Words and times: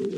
Waktu 0.00 0.16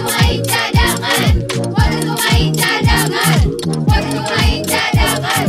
main 0.00 0.40
cadangan, 0.48 1.34
waktu 1.68 2.12
main 2.16 2.50
cadangan, 2.56 3.44
waktu 3.84 4.18
main 4.24 4.60
cadangan. 4.64 5.44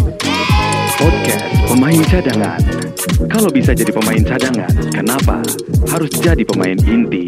Podcast 0.99 1.47
Pemain 1.71 2.03
Cadangan. 2.11 2.59
Kalau 3.31 3.47
bisa 3.47 3.71
jadi 3.71 3.95
pemain 3.95 4.19
cadangan, 4.27 4.67
kenapa 4.91 5.39
harus 5.87 6.11
jadi 6.19 6.43
pemain 6.43 6.75
inti? 6.83 7.23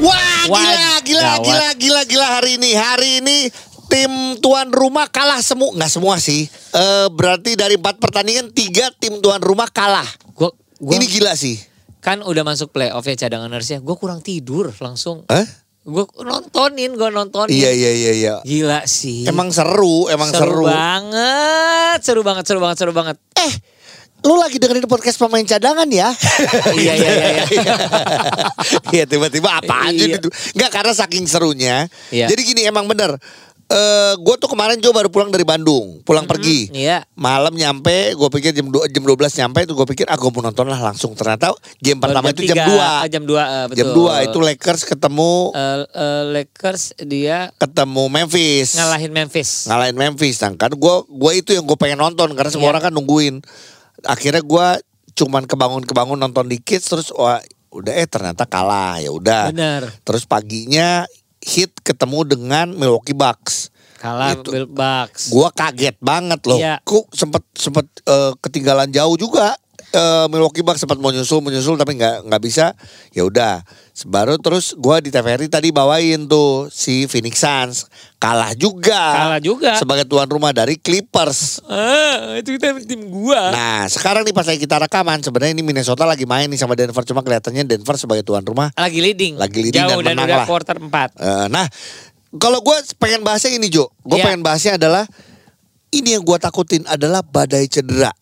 Wah, 0.00 0.48
Wah, 0.48 0.64
gila, 1.04 1.44
gila, 1.44 1.44
gila, 1.44 1.68
gila, 1.76 2.00
gila 2.08 2.26
hari 2.40 2.56
ini. 2.56 2.70
Hari 2.72 3.10
ini 3.20 3.38
tim 3.86 4.10
tuan 4.38 4.68
rumah 4.70 5.06
kalah 5.08 5.40
semua, 5.40 5.72
nggak 5.72 5.90
semua 5.90 6.18
sih. 6.18 6.46
Eh 6.72 7.06
berarti 7.10 7.54
dari 7.54 7.74
empat 7.74 7.98
pertandingan 7.98 8.50
tiga 8.50 8.90
tim 8.96 9.18
tuan 9.18 9.38
rumah 9.40 9.70
kalah. 9.70 10.06
Gua, 10.32 10.50
gua 10.76 10.92
Ini 10.94 11.06
gila 11.06 11.32
sih. 11.34 11.58
kan 11.98 12.22
udah 12.22 12.46
masuk 12.46 12.70
playoff 12.70 13.02
ya 13.02 13.18
cadangan 13.18 13.50
ya. 13.50 13.82
Gue 13.82 13.96
kurang 13.98 14.22
tidur 14.22 14.70
langsung. 14.78 15.26
Hah? 15.26 15.42
Gue 15.82 16.06
nontonin, 16.22 16.94
gue 16.94 17.08
nontonin. 17.10 17.50
Iya, 17.50 17.70
iya, 17.74 17.90
iya, 17.90 18.12
iya. 18.14 18.34
Gila 18.46 18.86
sih. 18.86 19.26
Emang 19.26 19.50
seru, 19.50 20.06
emang 20.06 20.30
seru. 20.30 20.70
banget, 20.70 21.98
seru 22.06 22.22
banget, 22.22 22.46
seru 22.46 22.62
banget, 22.62 22.76
seru 22.78 22.92
banget. 22.94 23.18
Eh, 23.34 23.52
lu 24.22 24.38
lagi 24.38 24.58
dengerin 24.58 24.86
podcast 24.86 25.18
pemain 25.18 25.42
cadangan 25.42 25.86
ya? 25.90 26.14
iya, 26.78 26.94
iya, 26.94 27.10
iya, 27.10 27.28
iya. 27.50 27.74
Iya 28.94 29.04
tiba-tiba 29.06 29.58
apa 29.58 29.90
aja 29.90 29.98
Iya. 29.98 30.18
gitu. 30.22 30.30
Enggak 30.54 30.70
karena 30.70 30.92
saking 30.94 31.26
serunya. 31.26 31.90
Iya. 32.14 32.30
Jadi 32.30 32.42
gini 32.46 32.62
emang 32.66 32.86
bener. 32.86 33.18
Eh 33.66 34.14
gue 34.16 34.34
tuh 34.38 34.46
kemarin 34.46 34.78
coba 34.78 35.02
baru 35.02 35.10
pulang 35.10 35.26
dari 35.26 35.42
Bandung, 35.42 35.98
pulang 36.00 36.22
pergi. 36.22 36.70
Iya. 36.70 37.02
Malam 37.12 37.50
nyampe, 37.50 38.14
gue 38.14 38.28
pikir 38.30 38.54
jam 38.54 38.70
dua- 38.70 38.86
jam 38.86 39.02
12 39.02 39.10
nyampe 39.34 39.58
itu 39.60 39.74
gue 39.74 39.86
pikir 39.88 40.06
ah 40.06 40.14
gue 40.14 40.30
mau 40.30 40.38
nonton 40.38 40.64
lah 40.64 40.78
langsung. 40.78 41.12
Ternyata 41.12 41.50
game 41.76 41.98
pertama 41.98 42.30
itu 42.30 42.46
jam 42.46 42.62
2. 42.62 43.10
Jam 43.10 43.22
2, 43.26 43.66
betul. 43.66 43.74
Jam 43.74 43.88
2 43.90 44.22
itu 44.24 44.38
Lakers 44.40 44.82
ketemu 44.86 45.50
Eh, 45.50 45.78
eh, 45.82 46.22
Lakers 46.30 46.82
dia 47.02 47.50
ketemu 47.56 48.02
Memphis. 48.06 48.78
ngalahin 48.78 49.10
Memphis. 49.10 49.50
Ngalahin 49.66 49.96
Memphis. 49.96 50.36
Nah, 50.38 50.54
kan 50.54 50.70
gue 50.70 50.94
gua 51.10 51.32
itu 51.34 51.50
yang 51.50 51.66
gue 51.66 51.74
pengen 51.74 51.98
nonton 51.98 52.30
karena 52.32 52.48
semua 52.48 52.70
Iya. 52.70 52.72
orang 52.72 52.82
kan 52.84 52.92
nungguin. 52.94 53.42
Akhirnya 54.04 54.40
gue 54.40 54.66
cuman 55.16 55.42
kebangun-kebangun 55.42 56.14
nonton 56.16 56.46
dikit 56.46 56.78
terus 56.78 57.10
wah 57.10 57.42
udah 57.68 57.92
eh 57.92 58.06
ternyata 58.06 58.46
kalah 58.46 59.02
ya 59.02 59.10
udah. 59.10 59.50
Terus 60.00 60.22
paginya 60.22 61.02
ketemu 61.86 62.26
dengan 62.26 62.66
Milwaukee 62.74 63.14
Bucks. 63.14 63.70
Kalah 64.02 64.34
Itu. 64.34 64.50
Bill 64.50 64.66
Bucks. 64.66 65.30
Gua 65.30 65.48
kaget 65.54 65.96
banget 66.02 66.42
loh. 66.44 66.58
Iya. 66.58 66.82
Kok 66.82 67.14
sempet 67.14 67.42
sempet 67.54 67.86
eh, 68.04 68.32
ketinggalan 68.42 68.90
jauh 68.90 69.14
juga. 69.14 69.54
Eh, 69.96 70.26
Milwaukee 70.28 70.60
Bucks 70.60 70.78
sempat 70.78 71.00
mau 71.00 71.08
nyusul 71.08 71.40
menyusul 71.40 71.74
tapi 71.74 71.96
nggak 71.96 72.28
nggak 72.28 72.42
bisa. 72.42 72.76
Ya 73.10 73.24
udah. 73.24 73.64
Baru 74.04 74.36
terus 74.36 74.76
gua 74.76 75.00
di 75.00 75.08
TVRI 75.08 75.48
tadi 75.48 75.72
bawain 75.72 76.28
tuh 76.28 76.68
si 76.68 77.08
Phoenix 77.08 77.40
Suns 77.40 77.88
kalah 78.16 78.52
juga. 78.52 78.92
Kalah 78.92 79.40
juga. 79.40 79.72
Sebagai 79.74 80.04
tuan 80.04 80.28
rumah 80.28 80.52
dari 80.52 80.76
Clippers. 80.76 81.64
Ah, 81.64 82.36
itu 82.36 82.52
kita 82.52 82.76
tim 82.84 83.08
gua. 83.08 83.48
Nah, 83.48 83.88
sekarang 83.88 84.20
nih 84.22 84.32
pas 84.32 84.44
lagi 84.44 84.60
kita 84.60 84.76
rekaman 84.78 85.24
sebenarnya 85.24 85.56
ini 85.56 85.64
Minnesota 85.64 86.04
lagi 86.04 86.28
main 86.28 86.44
nih 86.46 86.60
sama 86.60 86.76
Denver 86.76 87.00
cuma 87.02 87.24
kelihatannya 87.24 87.64
Denver 87.64 87.96
sebagai 87.96 88.20
tuan 88.20 88.44
rumah. 88.44 88.68
lagi 88.76 89.00
leading. 89.00 89.40
Lagi 89.40 89.64
leading 89.64 89.80
Jauh 89.80 90.04
dan 90.04 90.12
dan, 90.12 90.14
menang 90.14 90.28
udah 90.28 90.38
lah. 90.38 90.46
quarter 90.46 90.76
4. 90.76 90.92
Eh, 91.16 91.46
nah, 91.48 91.64
kalau 92.36 92.60
gue 92.60 92.76
pengen 93.00 93.24
bahasnya 93.24 93.48
ini 93.50 93.72
Jo, 93.72 93.88
gue 94.02 94.20
Iya. 94.20 94.28
pengen 94.28 94.44
bahasnya 94.44 94.76
adalah 94.76 95.08
ini 95.88 96.12
yang 96.12 96.20
gue 96.20 96.36
takutin 96.36 96.84
adalah 96.84 97.24
badai 97.24 97.64
cedera. 97.64 98.12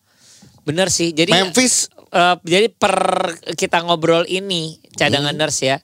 Bener 0.65 0.89
sih. 0.89 1.13
Jadi 1.13 1.29
Memphis, 1.29 1.87
eh, 2.09 2.35
jadi 2.41 2.67
per 2.67 2.97
kita 3.53 3.79
ngobrol 3.81 4.25
ini 4.25 4.75
cadangan 4.93 5.31
Hmm. 5.31 5.39
nurse 5.39 5.61
ya. 5.63 5.77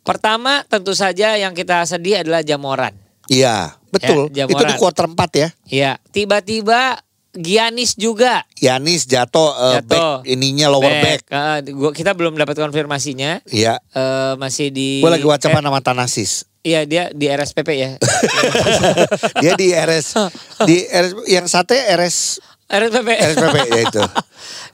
Pertama 0.00 0.66
tentu 0.66 0.90
saja 0.92 1.36
yang 1.36 1.52
kita 1.52 1.84
sedih 1.84 2.20
adalah 2.20 2.42
Jamoran. 2.42 2.92
iya 3.26 3.78
betul. 3.88 4.26
Ya, 4.28 4.44
itu 4.44 4.50
di 4.50 4.58
Jamoran. 4.58 4.74
quarter 4.76 5.06
4 5.06 5.30
ya. 5.32 5.48
Iya, 5.64 5.92
tiba-tiba 6.10 6.98
Giannis 7.30 7.94
juga 7.94 8.42
Yanis 8.58 9.06
jatuh, 9.06 9.54
eh, 9.54 9.72
Jatuh. 9.78 9.86
back 10.18 10.26
ininya 10.26 10.66
lower 10.66 10.90
back. 10.90 11.20
Eh, 11.24 11.70
gua 11.70 11.94
kita 11.94 12.10
belum 12.10 12.34
dapat 12.34 12.58
konfirmasinya. 12.58 13.38
Iya. 13.46 13.78
Eh, 13.88 14.34
masih 14.34 14.74
di 14.74 14.98
Gue 14.98 15.14
lagi 15.14 15.22
WhatsApp 15.22 15.54
eh, 15.54 15.62
nama 15.62 15.78
Tanasis. 15.78 16.42
Iya, 16.60 16.82
dia 16.84 17.08
di 17.08 17.24
RSPP 17.24 17.70
ya. 17.72 17.90
Dia 19.42 19.52
di 19.54 19.70
RS 19.70 20.06
di 20.60 20.76
RS 20.82 21.12
yang 21.26 21.46
sate 21.46 21.72
RS 21.88 22.42
RSPP. 22.70 23.08
RSPP 23.10 23.56
ya 23.66 23.80
itu. 23.88 24.02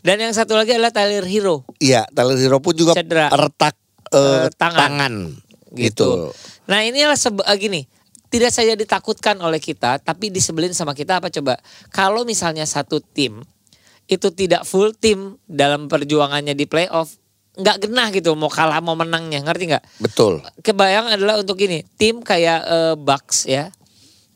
Dan 0.00 0.16
yang 0.20 0.30
satu 0.30 0.52
lagi 0.52 0.70
adalah 0.70 0.92
Tyler 0.92 1.24
Hero. 1.24 1.64
Iya, 1.76 2.04
Tyler 2.06 2.36
Hero 2.36 2.60
pun 2.60 2.72
juga 2.72 2.92
Cedera. 2.92 3.26
retak 3.28 3.74
eh, 4.12 4.46
Eh, 4.46 4.48
tangan. 4.52 4.76
tangan. 4.78 5.14
gitu. 5.72 6.06
Gitu. 6.06 6.08
Nah 6.66 6.80
inilah 6.80 7.14
sebe- 7.14 7.42
eh, 7.42 7.56
gini, 7.56 7.80
tidak 8.26 8.50
saja 8.50 8.72
ditakutkan 8.72 9.38
oleh 9.38 9.58
kita, 9.58 9.98
tapi 9.98 10.28
disebelin 10.28 10.70
sama 10.70 10.92
kita 10.92 11.18
apa 11.18 11.28
coba? 11.30 11.56
Kalau 11.88 12.22
misalnya 12.22 12.62
satu 12.62 13.00
tim 13.00 13.40
itu 14.06 14.28
tidak 14.30 14.62
full 14.62 14.92
tim 14.92 15.34
dalam 15.44 15.86
perjuangannya 15.86 16.52
di 16.52 16.64
playoff, 16.64 17.18
nggak 17.54 17.76
genah 17.82 18.08
gitu 18.10 18.34
mau 18.34 18.46
kalah 18.46 18.78
mau 18.78 18.94
menangnya, 18.94 19.42
ngerti 19.42 19.64
nggak? 19.68 19.84
Betul. 19.98 20.44
Kebayang 20.60 21.10
adalah 21.10 21.36
untuk 21.36 21.58
ini 21.58 21.82
tim 21.96 22.20
kayak 22.20 22.60
eh, 22.62 22.94
Bucks 22.94 23.46
ya, 23.46 23.72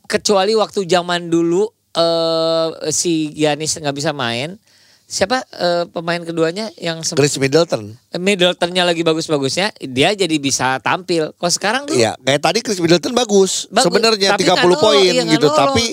kecuali 0.04 0.54
waktu 0.54 0.82
zaman 0.84 1.28
dulu 1.28 1.70
eh, 1.92 2.68
si 2.90 3.32
Giannis 3.32 3.74
nggak 3.74 3.94
bisa 3.94 4.10
main. 4.10 4.58
Siapa 5.04 5.42
eh, 5.42 5.90
pemain 5.90 6.22
keduanya 6.22 6.70
yang 6.78 7.02
sem- 7.02 7.18
Chris 7.18 7.34
Middleton. 7.34 7.98
Middletonnya 8.14 8.86
lagi 8.86 9.02
bagus-bagusnya, 9.02 9.74
dia 9.82 10.14
jadi 10.14 10.38
bisa 10.38 10.78
tampil. 10.78 11.34
Kalau 11.34 11.50
sekarang 11.50 11.82
tuh 11.84 11.98
Iya, 11.98 12.14
kayak 12.16 12.38
tadi 12.38 12.58
Chris 12.62 12.78
Middleton 12.78 13.10
bagus, 13.10 13.66
Bagus, 13.66 13.90
sebenarnya 13.90 14.38
tapi 14.38 14.46
30 14.46 14.54
nggak 14.54 14.62
nolong, 14.62 14.78
poin 14.78 15.02
iya, 15.10 15.26
gitu, 15.26 15.50
nolong 15.50 15.58
tapi 15.66 15.84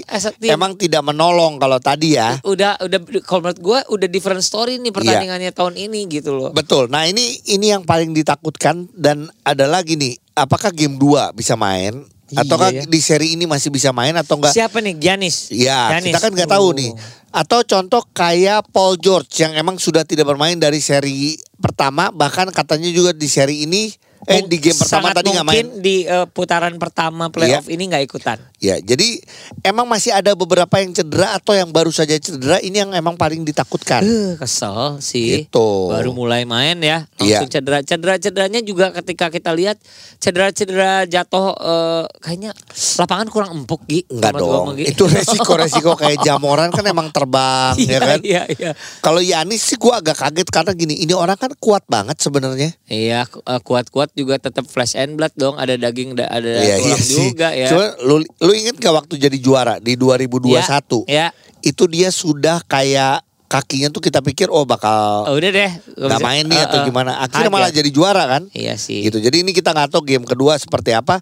emang 0.46 0.78
tidak 0.78 1.02
menolong 1.02 1.58
kalau 1.58 1.82
tadi 1.82 2.14
ya. 2.14 2.38
udah 2.46 2.78
udah 2.78 3.00
kalau 3.26 3.42
menurut 3.42 3.58
gue 3.58 3.80
udah 3.90 4.08
different 4.08 4.46
story 4.46 4.78
Iya. 4.78 4.86
nih 4.86 4.94
pertandingannya 4.94 5.50
tahun 5.50 5.74
ini 5.80 6.00
gitu 6.14 6.38
loh. 6.38 6.54
Betul. 6.54 6.86
Nah, 6.86 7.10
ini 7.10 7.42
ini 7.50 7.74
yang 7.74 7.82
paling 7.82 8.14
ditakutkan 8.14 8.86
dan 8.94 9.34
ada 9.42 9.66
lagi 9.66 9.98
nih, 9.98 10.14
apakah 10.36 10.70
game 10.70 10.94
2 10.96 11.34
bisa 11.34 11.58
main 11.58 12.06
Iya, 12.28 12.44
ataukah 12.44 12.70
ya. 12.72 12.84
di 12.84 13.00
seri 13.00 13.40
ini 13.40 13.48
masih 13.48 13.72
bisa 13.72 13.96
main 13.96 14.12
atau 14.14 14.36
enggak? 14.36 14.52
Siapa 14.52 14.84
nih 14.84 15.00
Giannis? 15.00 15.48
Ya, 15.48 15.96
Giannis. 15.96 16.12
kita 16.12 16.20
kan 16.20 16.32
nggak 16.36 16.52
tahu 16.52 16.68
Oh. 16.70 16.76
nih. 16.76 16.92
Atau 17.32 17.64
contoh 17.64 18.04
kayak 18.12 18.68
Paul 18.72 18.98
George 18.98 19.32
yang 19.40 19.54
emang 19.54 19.78
sudah 19.78 20.04
tidak 20.04 20.26
bermain 20.26 20.56
dari 20.56 20.80
seri 20.80 21.36
pertama, 21.56 22.12
bahkan 22.12 22.52
katanya 22.52 22.92
juga 22.92 23.12
di 23.12 23.28
seri 23.28 23.64
ini 23.64 23.92
eh 24.28 24.44
di 24.44 24.58
game 24.60 24.76
pertama 24.76 25.10
tadi 25.10 25.32
nggak 25.32 25.42
main. 25.42 25.56
mungkin 25.56 25.68
di 25.80 25.96
eh, 26.04 26.28
putaran 26.28 26.76
pertama 26.76 27.32
playoff 27.32 27.66
ini 27.66 27.88
nggak 27.88 28.04
ikutan. 28.04 28.36
Ya, 28.58 28.76
jadi 28.76 29.22
emang 29.62 29.86
masih 29.86 30.12
ada 30.12 30.34
beberapa 30.34 30.82
yang 30.82 30.92
cedera 30.92 31.32
atau 31.34 31.54
yang 31.54 31.70
baru 31.70 31.88
saja 31.88 32.18
cedera 32.18 32.58
ini 32.60 32.82
yang 32.82 32.92
emang 32.92 33.14
paling 33.14 33.42
ditakutkan. 33.42 34.02
Eh, 34.02 34.34
kesel 34.36 34.98
sih. 35.00 35.46
Gitu. 35.46 35.70
Baru 35.88 36.12
mulai 36.12 36.44
main 36.44 36.76
ya, 36.78 37.08
langsung 37.16 37.48
cedera. 37.48 37.80
Cedera-cederanya 37.80 38.60
juga 38.60 38.92
ketika 38.92 39.30
kita 39.30 39.54
lihat 39.54 39.78
cedera-cedera 40.18 41.06
jatuh 41.06 41.54
eh, 41.54 42.04
kayaknya 42.20 42.52
lapangan 42.98 43.28
kurang 43.30 43.52
empuk 43.56 43.86
Gi. 43.86 44.04
Enggak 44.10 44.36
dong. 44.36 44.76
Gi. 44.76 44.92
Itu 44.92 45.08
resiko-resiko 45.08 45.96
kayak 45.96 46.20
jamoran 46.20 46.68
kan 46.76 46.84
emang 46.84 47.08
terbang 47.10 47.78
ya 47.78 47.86
Iya, 47.88 48.00
kan. 48.02 48.20
Iya, 48.20 48.42
iya. 48.52 48.72
Kalau 49.00 49.22
Yanis 49.22 49.64
sih 49.64 49.78
gua 49.78 50.02
agak 50.02 50.18
kaget 50.18 50.50
karena 50.50 50.74
gini, 50.74 51.00
ini 51.00 51.14
orang 51.14 51.38
kan 51.38 51.54
kuat 51.56 51.88
banget 51.88 52.20
sebenarnya. 52.20 52.76
Iya, 52.90 53.24
ku- 53.24 53.40
kuat-kuat 53.46 54.17
juga 54.18 54.36
tetap 54.36 54.66
flesh 54.66 54.94
and 54.94 55.14
blood 55.14 55.32
dong. 55.34 55.54
Ada 55.56 55.78
daging, 55.78 56.14
da- 56.14 56.28
ada 56.28 56.50
tulang 56.76 57.06
juga 57.06 57.54
ya. 57.54 57.70
Cuma 57.70 57.86
lu 58.02 58.16
lu 58.20 58.52
inget 58.52 58.76
gak 58.76 58.96
waktu 58.96 59.14
jadi 59.20 59.38
juara 59.38 59.78
di 59.78 59.94
2021? 59.94 61.06
Ya, 61.06 61.30
Itu 61.60 61.86
dia 61.86 62.10
sudah 62.10 62.60
kayak 62.62 63.22
kakinya 63.48 63.88
tuh 63.88 64.02
kita 64.02 64.20
pikir 64.20 64.50
oh 64.50 64.66
bakal 64.66 65.24
Oh, 65.24 65.34
udah 65.34 65.50
deh. 65.50 65.72
nggak 65.96 66.20
main 66.20 66.44
nih 66.44 66.60
atau 66.60 66.78
Eh, 66.78 66.82
eh, 66.82 66.86
gimana. 66.86 67.12
Akhirnya 67.18 67.48
malah 67.48 67.70
jadi 67.70 67.88
juara 67.88 68.28
kan? 68.28 68.44
Iya 68.52 68.76
sih. 68.76 69.06
Gitu. 69.06 69.18
Jadi 69.18 69.40
ini 69.40 69.52
kita 69.52 69.72
nggak 69.72 69.88
tahu 69.90 70.04
game 70.04 70.26
kedua 70.26 70.58
seperti 70.58 70.92
apa. 70.92 71.22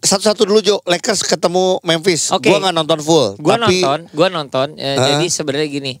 Satu-satu 0.00 0.48
dulu 0.48 0.64
Jo, 0.64 0.80
Lakers 0.82 1.20
ketemu 1.20 1.76
Memphis. 1.82 2.32
Oke. 2.32 2.48
Gua 2.48 2.58
nggak 2.58 2.72
nonton 2.72 3.00
full. 3.00 3.36
Gua 3.36 3.60
tapi 3.60 3.84
nonton, 3.84 4.00
gua 4.10 4.28
nonton. 4.30 4.68
Eh, 4.74 4.96
Hah? 4.96 5.04
jadi 5.12 5.26
sebenarnya 5.28 5.68
gini, 5.68 5.92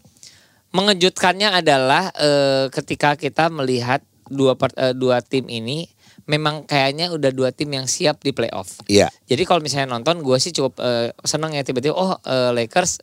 mengejutkannya 0.70 1.52
adalah 1.52 2.08
eh, 2.14 2.64
ketika 2.70 3.12
kita 3.14 3.50
melihat 3.50 4.00
dua 4.26 4.54
part- 4.54 4.76
eh, 4.76 4.94
dua 4.94 5.20
tim 5.20 5.44
ini 5.44 5.84
memang 6.30 6.62
kayaknya 6.62 7.10
udah 7.10 7.34
dua 7.34 7.50
tim 7.50 7.66
yang 7.68 7.90
siap 7.90 8.22
di 8.22 8.30
playoff. 8.30 8.78
Iya. 8.86 9.10
Jadi 9.26 9.42
kalau 9.42 9.58
misalnya 9.58 9.90
nonton, 9.90 10.22
gue 10.22 10.38
sih 10.38 10.54
cukup 10.54 10.78
eh, 10.78 11.10
seneng 11.26 11.50
ya 11.50 11.66
tiba-tiba. 11.66 11.90
Oh 11.92 12.14
eh, 12.22 12.54
Lakers 12.54 13.02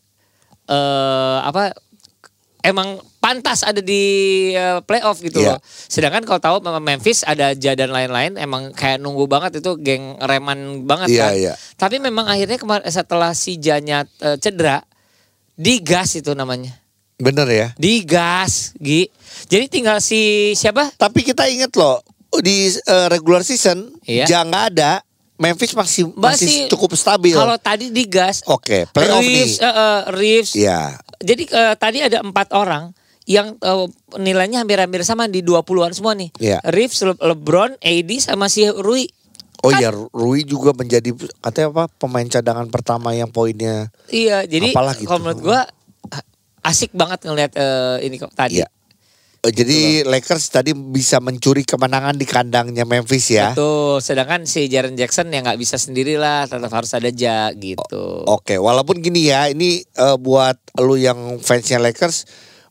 eh 0.67 1.39
apa 1.43 1.71
emang 2.59 2.99
pantas 3.19 3.63
ada 3.63 3.79
di 3.79 4.03
eh, 4.51 4.79
playoff 4.83 5.19
gitu 5.19 5.39
Iya. 5.39 5.55
loh. 5.55 5.59
Sedangkan 5.63 6.23
kalau 6.23 6.39
tahu 6.39 6.55
memang 6.63 6.83
Memphis 6.83 7.23
ada 7.23 7.51
Ja 7.51 7.75
dan 7.75 7.91
lain-lain 7.91 8.35
emang 8.35 8.71
kayak 8.71 8.99
nunggu 8.99 9.27
banget 9.27 9.59
itu 9.59 9.75
geng 9.79 10.15
reman 10.19 10.83
banget 10.83 11.07
Iya, 11.11 11.23
kan. 11.23 11.31
iya. 11.35 11.53
Tapi 11.75 11.99
memang 11.99 12.27
akhirnya 12.27 12.55
kemarin 12.55 12.87
setelah 12.87 13.31
si 13.31 13.59
Janya 13.59 14.07
eh, 14.19 14.39
cedera 14.39 14.83
Digas 15.57 16.13
itu 16.13 16.37
namanya. 16.37 16.69
Bener 17.17 17.49
ya. 17.49 17.67
Digas, 17.81 18.77
Gi. 18.77 19.09
Jadi 19.49 19.65
tinggal 19.73 19.97
si 19.97 20.53
siapa? 20.53 20.93
Tapi 20.93 21.25
kita 21.25 21.49
inget 21.49 21.73
loh 21.73 21.97
di 22.37 22.57
eh, 22.69 23.07
regular 23.07 23.41
season 23.41 23.91
Iya. 24.03 24.25
jangan 24.25 24.47
nggak 24.47 24.65
ada 24.73 24.91
Memphis 25.37 25.69
masih 25.71 26.09
masih, 26.09 26.49
Masih- 26.49 26.65
cukup 26.67 26.97
stabil. 26.97 27.29
Kalau 27.29 27.55
tadi 27.55 27.93
digas, 27.93 28.41
Oke, 28.43 28.89
playoff 28.89 29.21
Reeves, 29.21 29.61
nih. 29.61 29.69
eh, 29.69 30.01
Reeves. 30.09 30.51
Iya. 30.57 30.79
Jadi 31.19 31.43
eh, 31.45 31.73
tadi 31.77 31.97
ada 32.01 32.17
empat 32.19 32.49
orang 32.51 32.89
yang 33.23 33.53
eh, 33.53 33.85
nilainya 34.17 34.59
hampir-hampir 34.59 35.03
sama 35.03 35.29
di 35.29 35.39
20-an 35.39 35.93
semua 35.93 36.17
nih. 36.17 36.33
Iya. 36.35 36.57
Reeves, 36.65 36.97
Le- 37.03 37.21
LeBron, 37.21 37.77
AD 37.77 38.11
sama 38.17 38.49
si 38.49 38.65
Rui. 38.65 39.05
Oh 39.61 39.69
Kan- 39.69 39.77
iya, 39.77 39.93
Rui 39.93 40.41
juga 40.41 40.73
menjadi 40.73 41.13
katanya 41.37 41.69
apa 41.71 41.83
pemain 41.91 42.25
cadangan 42.25 42.65
pertama 42.67 43.13
yang 43.13 43.29
poinnya. 43.29 43.93
Iya, 44.07 44.41
jadi 44.43 44.73
Apalah 44.73 44.97
gitu. 44.97 45.05
kalau 45.05 45.21
menurut 45.21 45.41
gua 45.43 45.69
asik 46.63 46.91
banget 46.91 47.23
ngelihat 47.23 47.51
eh, 47.53 47.97
ini 48.03 48.17
kok 48.17 48.33
tadi. 48.33 48.59
Iya. 48.59 48.67
Eh, 49.45 49.53
Jadi 49.53 49.79
Lakers 50.01 50.49
tadi 50.49 50.73
bisa 50.73 51.21
mencuri 51.21 51.61
kemenangan 51.61 52.17
di 52.17 52.25
kandangnya 52.25 52.87
Memphis 52.87 53.29
ya. 53.29 53.53
Betul. 53.53 54.01
Sedangkan 54.01 54.49
si 54.49 54.65
Jaren 54.71 54.97
Jackson 54.97 55.29
yang 55.29 55.45
nggak 55.45 55.59
bisa 55.61 55.77
sendirilah, 55.77 56.49
tetap 56.49 56.71
harus 56.73 56.91
ada 56.97 57.09
Ja 57.13 57.53
gitu. 57.53 58.25
Oke, 58.25 58.57
walaupun 58.57 59.01
gini 59.01 59.29
ya, 59.29 59.49
ini 59.49 59.81
eh, 59.83 60.17
buat 60.17 60.57
lu 60.81 60.97
yang 60.97 61.37
fansnya 61.41 61.77
Lakers 61.77 62.25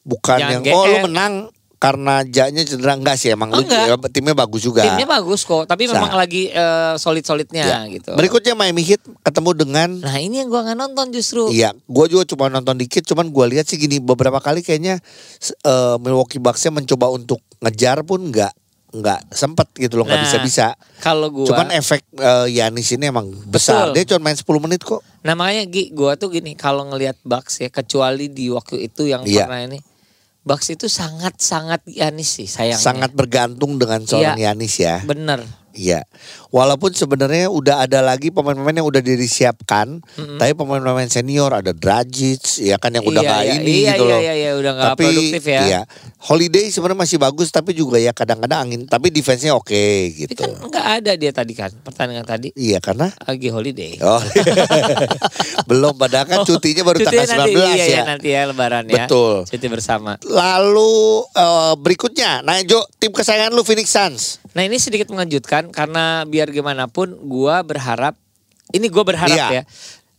bukan 0.07 0.39
Jangan 0.39 0.63
yang 0.63 0.75
oh 0.75 0.85
lu 0.87 0.99
menang 1.11 1.35
karena 1.77 2.25
Janya 2.25 2.65
cedera 2.65 2.97
enggak 2.97 3.15
sih 3.15 3.29
emang 3.29 3.53
Oh, 3.53 3.61
lu 3.61 3.65
enggak. 3.65 4.01
eh, 4.01 4.11
timnya 4.11 4.33
bagus 4.33 4.61
juga. 4.61 4.81
Timnya 4.81 5.05
bagus 5.07 5.43
kok, 5.43 5.65
tapi 5.65 5.85
memang 5.85 6.09
lagi 6.11 6.49
eh, 6.49 6.95
solid-solidnya 6.97 7.65
Ya. 7.65 7.79
gitu. 7.87 8.13
Berikutnya 8.13 8.53
Miami 8.53 8.81
Heat 8.83 9.05
ketemu 9.23 9.51
dengan 9.55 9.89
Nah 9.97 10.17
ini 10.17 10.41
yang 10.41 10.49
gua 10.49 10.65
nggak 10.65 10.79
nonton 10.79 11.07
justru. 11.11 11.49
Iya, 11.49 11.77
gua 11.85 12.07
juga 12.07 12.25
cuma 12.27 12.49
nonton 12.49 12.75
dikit, 12.75 13.05
cuman 13.05 13.29
gua 13.29 13.45
lihat 13.45 13.65
sih 13.65 13.77
gini 13.77 13.99
beberapa 13.99 14.39
kali 14.39 14.61
kayaknya 14.61 15.01
eh, 15.63 15.97
Milwaukee 15.99 16.39
Bucks-nya 16.39 16.73
mencoba 16.73 17.09
untuk 17.09 17.39
ngejar 17.59 18.01
pun 18.03 18.25
nggak 18.27 18.53
nggak 18.87 19.29
sempet 19.29 19.69
gitu 19.77 20.01
loh, 20.01 20.09
nggak 20.09 20.17
Nah, 20.17 20.25
bisa-bisa. 20.25 20.67
Kalau 20.99 21.29
gua, 21.29 21.45
Cuman 21.45 21.69
efek 21.71 22.01
eh, 22.17 22.57
Yanis 22.57 22.89
ini 22.91 23.07
emang 23.07 23.29
besar. 23.45 23.93
Betul. 23.93 23.95
Dia 23.95 24.05
cuma 24.09 24.21
main 24.25 24.39
10 24.39 24.57
menit 24.59 24.81
kok. 24.81 25.05
Nah 25.21 25.37
makanya 25.37 25.69
Gi, 25.69 25.93
gua 25.93 26.17
tuh 26.17 26.33
gini 26.33 26.57
kalau 26.57 26.89
ngelihat 26.89 27.21
Bucks 27.21 27.61
ya 27.61 27.69
kecuali 27.69 28.33
di 28.33 28.49
waktu 28.49 28.89
itu 28.89 29.05
yang 29.05 29.21
Iya. 29.23 29.45
pernah 29.45 29.61
ini 29.69 29.79
Bucks 30.47 30.71
itu 30.71 30.87
sangat-sangat 30.87 31.83
Giannis 31.91 32.39
sih 32.39 32.47
sayangnya. 32.47 32.79
Sangat 32.79 33.11
bergantung 33.19 33.83
dengan 33.83 34.07
seorang 34.07 34.39
Iya. 34.39 34.55
Yanis 34.55 34.75
ya. 34.79 35.03
bener. 35.03 35.43
Iya. 35.77 36.09
Walaupun 36.49 36.97
sebenarnya 36.97 37.53
udah 37.53 37.85
ada 37.85 38.01
lagi 38.01 38.33
pemain-pemain 38.33 38.81
yang 38.81 38.89
udah 38.89 39.05
disiapkan, 39.05 40.01
tapi 40.41 40.53
pemain-pemain 40.57 41.07
senior 41.13 41.53
ada 41.53 41.77
Dragic 41.77 42.65
ya 42.65 42.81
kan 42.81 42.97
yang 42.97 43.05
udah 43.05 43.21
Iya, 43.21 43.29
nggak 43.29 43.45
iya, 43.45 43.55
ini 43.61 43.73
iya, 43.77 43.93
gitu 43.93 44.05
iya, 44.05 44.11
loh. 44.11 44.21
iya, 44.25 44.35
iya, 44.35 44.51
udah 44.57 44.73
nggak 44.73 44.89
tapi 44.97 45.05
produktif 45.05 45.45
ya. 45.45 45.61
Iya. 45.69 45.81
Holiday 46.27 46.65
sebenarnya 46.73 46.99
masih 47.05 47.19
bagus 47.21 47.49
tapi 47.53 47.77
juga 47.77 48.01
ya 48.01 48.17
kadang-kadang 48.17 48.67
angin, 48.67 48.81
tapi 48.89 49.13
defense-nya 49.13 49.53
oke 49.53 49.69
Tapi 49.71 50.17
gitu. 50.33 50.43
kan 50.43 50.51
nggak 50.73 50.87
ada 51.03 51.13
dia 51.15 51.31
tadi 51.31 51.53
kan 51.53 51.71
pertandingan 51.85 52.25
tadi 52.27 52.49
Iya 52.57 52.81
karena 52.81 53.13
lagi 53.29 53.49
holiday. 53.53 54.01
Oh. 54.01 54.19
Belum 55.69 55.93
padahal 55.99 56.25
kan 56.25 56.39
cutinya 56.49 56.83
baru 56.87 56.99
Cutinya 57.05 57.27
tanggal 57.29 57.47
19 57.47 57.53
nanti, 57.53 57.61
iya, 57.61 57.75
ya. 57.77 57.87
iya, 57.87 58.01
nanti 58.07 58.29
ya 58.33 58.41
lebaran 58.49 58.85
ya. 58.89 59.05
Betul. 59.05 59.45
Cuti 59.45 59.67
bersama. 59.69 60.17
Lalu 60.25 60.95
eh, 61.37 61.75
berikutnya, 61.77 62.41
nah 62.41 62.57
Jo, 62.65 62.81
tim 62.97 63.13
kesayangan 63.13 63.53
lu 63.53 63.63
Phoenix 63.63 63.93
Suns. 63.93 64.41
Nah 64.57 64.65
ini 64.65 64.81
sedikit 64.81 65.13
mengejutkan 65.13 65.69
karena 65.69 66.25
biar 66.25 66.49
gimana 66.49 66.89
pun 66.89 67.13
gua 67.29 67.61
berharap 67.61 68.17
ini 68.73 68.89
gua 68.89 69.05
berharap 69.05 69.37
Iya. 69.37 69.49
ya. 69.53 69.63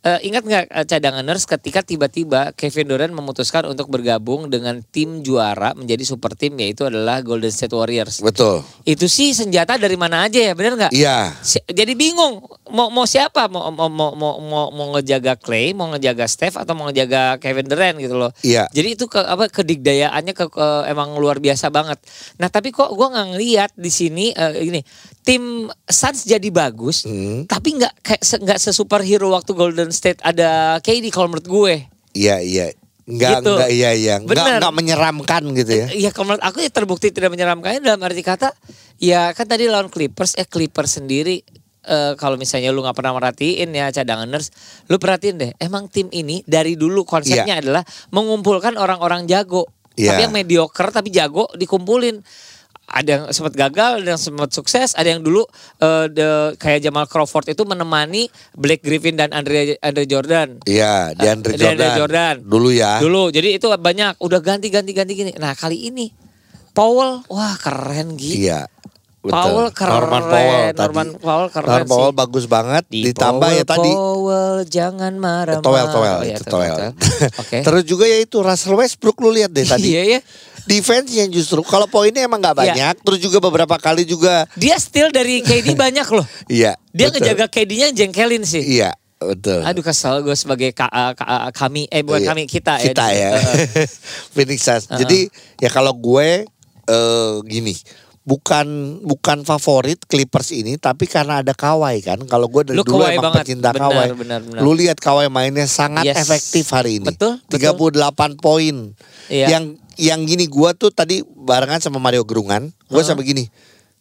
Eh, 0.07 0.31
ingat 0.31 0.47
nggak 0.47 0.65
eh, 0.71 0.85
cadanganers 0.87 1.43
ketika 1.43 1.83
tiba-tiba 1.83 2.55
Kevin 2.55 2.87
Durant 2.87 3.11
memutuskan 3.11 3.67
untuk 3.67 3.91
bergabung 3.91 4.47
dengan 4.47 4.79
tim 4.79 5.19
juara 5.19 5.75
menjadi 5.75 5.99
super 6.07 6.31
tim 6.31 6.55
yaitu 6.55 6.87
adalah 6.87 7.19
Golden 7.19 7.51
State 7.51 7.75
Warriors. 7.75 8.23
Betul. 8.23 8.63
Itu 8.87 9.11
sih 9.11 9.35
senjata 9.35 9.75
dari 9.75 9.99
mana 9.99 10.23
aja 10.23 10.39
ya, 10.39 10.55
benar 10.55 10.79
nggak? 10.79 10.91
Iya. 10.95 11.35
Si- 11.43 11.59
Jadi 11.67 11.91
bingung 11.91 12.39
mau 12.71 12.87
mau 12.87 13.03
siapa 13.03 13.51
mau 13.51 13.67
mau 13.67 13.91
mau 13.91 14.15
mau 14.15 14.33
mau, 14.39 14.65
mau 14.71 14.87
ngejaga 14.95 15.35
Clay, 15.35 15.75
mau 15.75 15.91
ngejaga 15.91 16.23
Steph 16.23 16.55
atau 16.55 16.71
mau 16.71 16.87
ngejaga 16.87 17.35
Kevin 17.43 17.67
Durant 17.67 17.99
gitu 17.99 18.15
loh. 18.15 18.31
Iya. 18.47 18.71
Jadi 18.71 18.95
itu 18.95 19.11
ke 19.11 19.19
apa 19.19 19.51
kedikdayaannya 19.51 20.31
ke, 20.31 20.47
ke- 20.47 20.85
emang 20.87 21.19
luar 21.19 21.43
biasa 21.43 21.67
banget. 21.67 21.99
Nah 22.39 22.47
tapi 22.47 22.71
kok 22.71 22.95
gua 22.95 23.11
nggak 23.11 23.27
ngeliat 23.35 23.71
di 23.75 23.91
sini 23.91 24.31
eh, 24.31 24.55
gini 24.63 24.79
tim 25.27 25.43
Suns 25.83 26.23
jadi 26.23 26.47
bagus, 26.47 27.03
Hmm. 27.03 27.43
tapi 27.43 27.75
nggak 27.75 27.93
kayak 27.99 28.23
se- 28.23 28.39
nggak 28.39 28.55
sesuperhero 28.57 29.27
waktu 29.27 29.51
Golden 29.51 29.91
State 29.91 30.23
ada 30.23 30.79
KD 30.79 31.11
kalau 31.11 31.27
menurut 31.27 31.43
gue. 31.45 31.73
Iya, 32.15 32.39
iya. 32.39 32.71
Enggak, 33.03 33.39
Gitu. 33.39 33.51
enggak, 33.53 33.71
iya, 33.71 33.89
iya. 33.91 34.15
Enggak, 34.19 34.59
enggak 34.59 34.73
menyeramkan 34.73 35.43
gitu 35.53 35.73
ya. 35.73 35.87
Iya 35.89 36.09
kalau 36.11 36.31
menurut 36.31 36.43
aku 36.43 36.57
ya 36.59 36.67
terbukti 36.67 37.07
tidak 37.07 37.29
menyeramkan 37.29 37.79
dalam 37.79 37.99
arti 38.01 38.19
kata 38.19 38.51
ya 38.97 39.31
kan 39.31 39.43
tadi 39.43 39.67
lawan 39.67 39.87
Clippers 39.87 40.35
eh 40.35 40.43
Clippers 40.43 40.97
sendiri 40.97 41.39
eh, 41.83 42.13
kalau 42.15 42.35
misalnya 42.35 42.67
lu 42.67 42.83
nggak 42.83 42.91
pernah 42.93 43.15
merhatiin 43.15 43.71
ya 43.71 43.87
cadanganers 43.89 44.51
lu 44.85 44.95
perhatiin 44.97 45.35
deh 45.37 45.51
emang 45.55 45.87
tim 45.87 46.11
ini 46.11 46.43
dari 46.43 46.75
dulu 46.75 47.03
konsepnya 47.03 47.63
adalah 47.63 47.79
mengumpulkan 48.11 48.75
orang-orang 48.75 49.23
jago 49.23 49.63
Iya. 49.95 50.11
tapi 50.11 50.21
yang 50.21 50.35
mediocre 50.35 50.91
tapi 50.91 51.09
jago 51.09 51.47
dikumpulin 51.53 52.19
ada 52.87 53.09
yang 53.09 53.23
sempat 53.29 53.53
gagal, 53.53 53.99
ada 53.99 54.09
yang 54.09 54.21
sempat 54.21 54.49
sukses, 54.49 54.95
ada 54.95 55.05
yang 55.05 55.19
dulu 55.19 55.43
eh, 55.77 56.07
the- 56.07 56.55
kayak 56.55 56.79
Jamal 56.79 57.03
Crawford 57.03 57.47
itu 57.47 57.61
menemani 57.61 58.25
Blake 58.53 58.79
Griffin 58.79 59.13
dan 59.13 59.29
Andre 59.29 59.75
Andre 59.77 60.03
Jordan. 60.03 60.63
Iya, 60.63 61.11
Eh, 61.11 61.27
Jordan. 61.35 61.57
DeAndre 61.75 61.89
Jordan. 61.93 62.35
Dulu 62.41 62.69
ya. 62.71 62.97
Dulu, 62.97 63.27
jadi 63.27 63.53
itu 63.53 63.67
banyak. 63.67 64.17
Udah 64.17 64.39
ganti 64.39 64.71
ganti 64.71 64.95
gini. 64.95 65.35
Nah 65.35 65.51
kali 65.51 65.85
ini 65.85 66.09
Powell, 66.71 67.25
wah 67.27 67.57
keren 67.57 68.15
gitu. 68.15 68.47
Iya. 68.47 68.69
Betul. 69.17 69.33
Powell 69.35 69.69
keren. 69.73 69.91
Norman 69.97 70.23
Powell 70.23 70.61
tadi. 70.63 70.77
Norman 70.79 71.07
Powell 71.17 71.49
keren 71.49 71.67
Norman 71.67 71.87
Powell 71.89 72.07
sih. 72.07 72.15
bagus 72.15 72.45
banget. 72.47 72.83
Di 72.87 72.99
Ditambah 73.03 73.49
ya 73.49 73.55
Powell, 73.57 73.65
tadi. 73.67 73.91
Powell 73.91 74.55
jangan 74.63 75.13
marah. 75.17 75.59
Towel, 75.59 75.85
towel, 75.89 76.15
Oh, 76.15 76.23
iya, 76.23 76.37
itu 76.37 76.43
towel. 76.45 76.75
Oke. 77.41 77.57
Terus 77.59 77.83
juga 77.83 78.05
ya 78.05 78.17
itu 78.17 78.37
Russell 78.39 78.77
Westbrook 78.77 79.19
lu 79.19 79.33
lihat 79.33 79.51
deh 79.51 79.65
tadi. 79.65 79.89
Iya 79.91 80.03
ya. 80.07 80.19
Defense 80.67 81.09
yang 81.09 81.27
justru 81.27 81.63
kalau 81.63 81.85
poinnya 81.85 82.21
emang 82.21 82.37
nggak 82.37 82.53
Iya. 82.53 82.61
banyak. 82.67 82.95
Terus 83.01 83.19
juga 83.19 83.37
beberapa 83.39 83.75
kali 83.75 84.03
juga 84.03 84.43
Dia 84.53 84.75
steal 84.75 85.09
dari 85.09 85.39
KD 85.39 85.73
banyak 85.79 86.07
loh. 86.09 86.27
iya. 86.45 86.75
Dia 86.91 87.07
betul. 87.07 87.23
ngejaga 87.23 87.45
KD-nya 87.47 87.87
jengkelin 87.91 88.43
sih. 88.43 88.59
Iya, 88.75 88.91
betul. 89.17 89.63
Aduh 89.63 89.79
kesel 89.79 90.19
gue 90.19 90.33
sebagai 90.33 90.69
ka- 90.71 90.89
uh, 90.89 91.13
ka- 91.13 91.23
uh, 91.23 91.51
kami 91.51 91.87
eh 91.87 92.01
bukan 92.01 92.19
Iya. 92.19 92.27
kami 92.27 92.43
kita 92.45 92.73
ya. 92.77 92.85
Kita 92.85 93.05
ya. 93.09 93.29
uh, 93.29 93.39
uh. 93.39 93.87
Phoenix 94.33 94.59
Suns. 94.61 94.85
Uh-uh. 94.85 94.99
Jadi 94.99 95.31
ya 95.57 95.69
kalau 95.69 95.93
gue 95.93 96.43
eh 96.83 97.33
gini, 97.43 97.75
bukan 98.27 98.67
bukan 99.01 99.41
favorit 99.41 100.03
Clippers 100.03 100.51
ini 100.51 100.75
tapi 100.75 101.07
karena 101.07 101.39
ada 101.39 101.55
Kawhi 101.55 102.03
kan. 102.03 102.19
Kalau 102.21 102.45
gue 102.45 102.67
dari 102.67 102.75
Lu 102.75 102.83
dulu 102.83 103.01
emang 103.01 103.31
banget. 103.31 103.47
pecinta 103.47 103.71
Benar, 103.71 103.81
Kawhi. 103.81 104.07
benar, 104.13 104.39
benar. 104.43 104.59
Lu 104.59 104.71
lihat 104.73 104.99
Kawhi 104.99 105.31
mainnya 105.31 105.63
sangat 105.63 106.03
Yes. 106.03 106.19
efektif 106.19 106.67
hari 106.69 106.99
ini. 106.99 107.07
Betul, 107.07 107.39
38 107.47 108.35
poin. 108.35 108.91
Iya. 109.27 109.47
Yang 109.49 109.63
yang 109.97 110.19
gini 110.23 110.45
gue 110.45 110.69
tuh 110.75 110.91
tadi 110.91 111.23
barengan 111.23 111.79
sama 111.79 111.97
Mario 111.97 112.21
Gerungan, 112.21 112.67
gue 112.67 112.93
Uh-uh. 112.93 113.01
sampai 113.01 113.23
gini. 113.23 113.47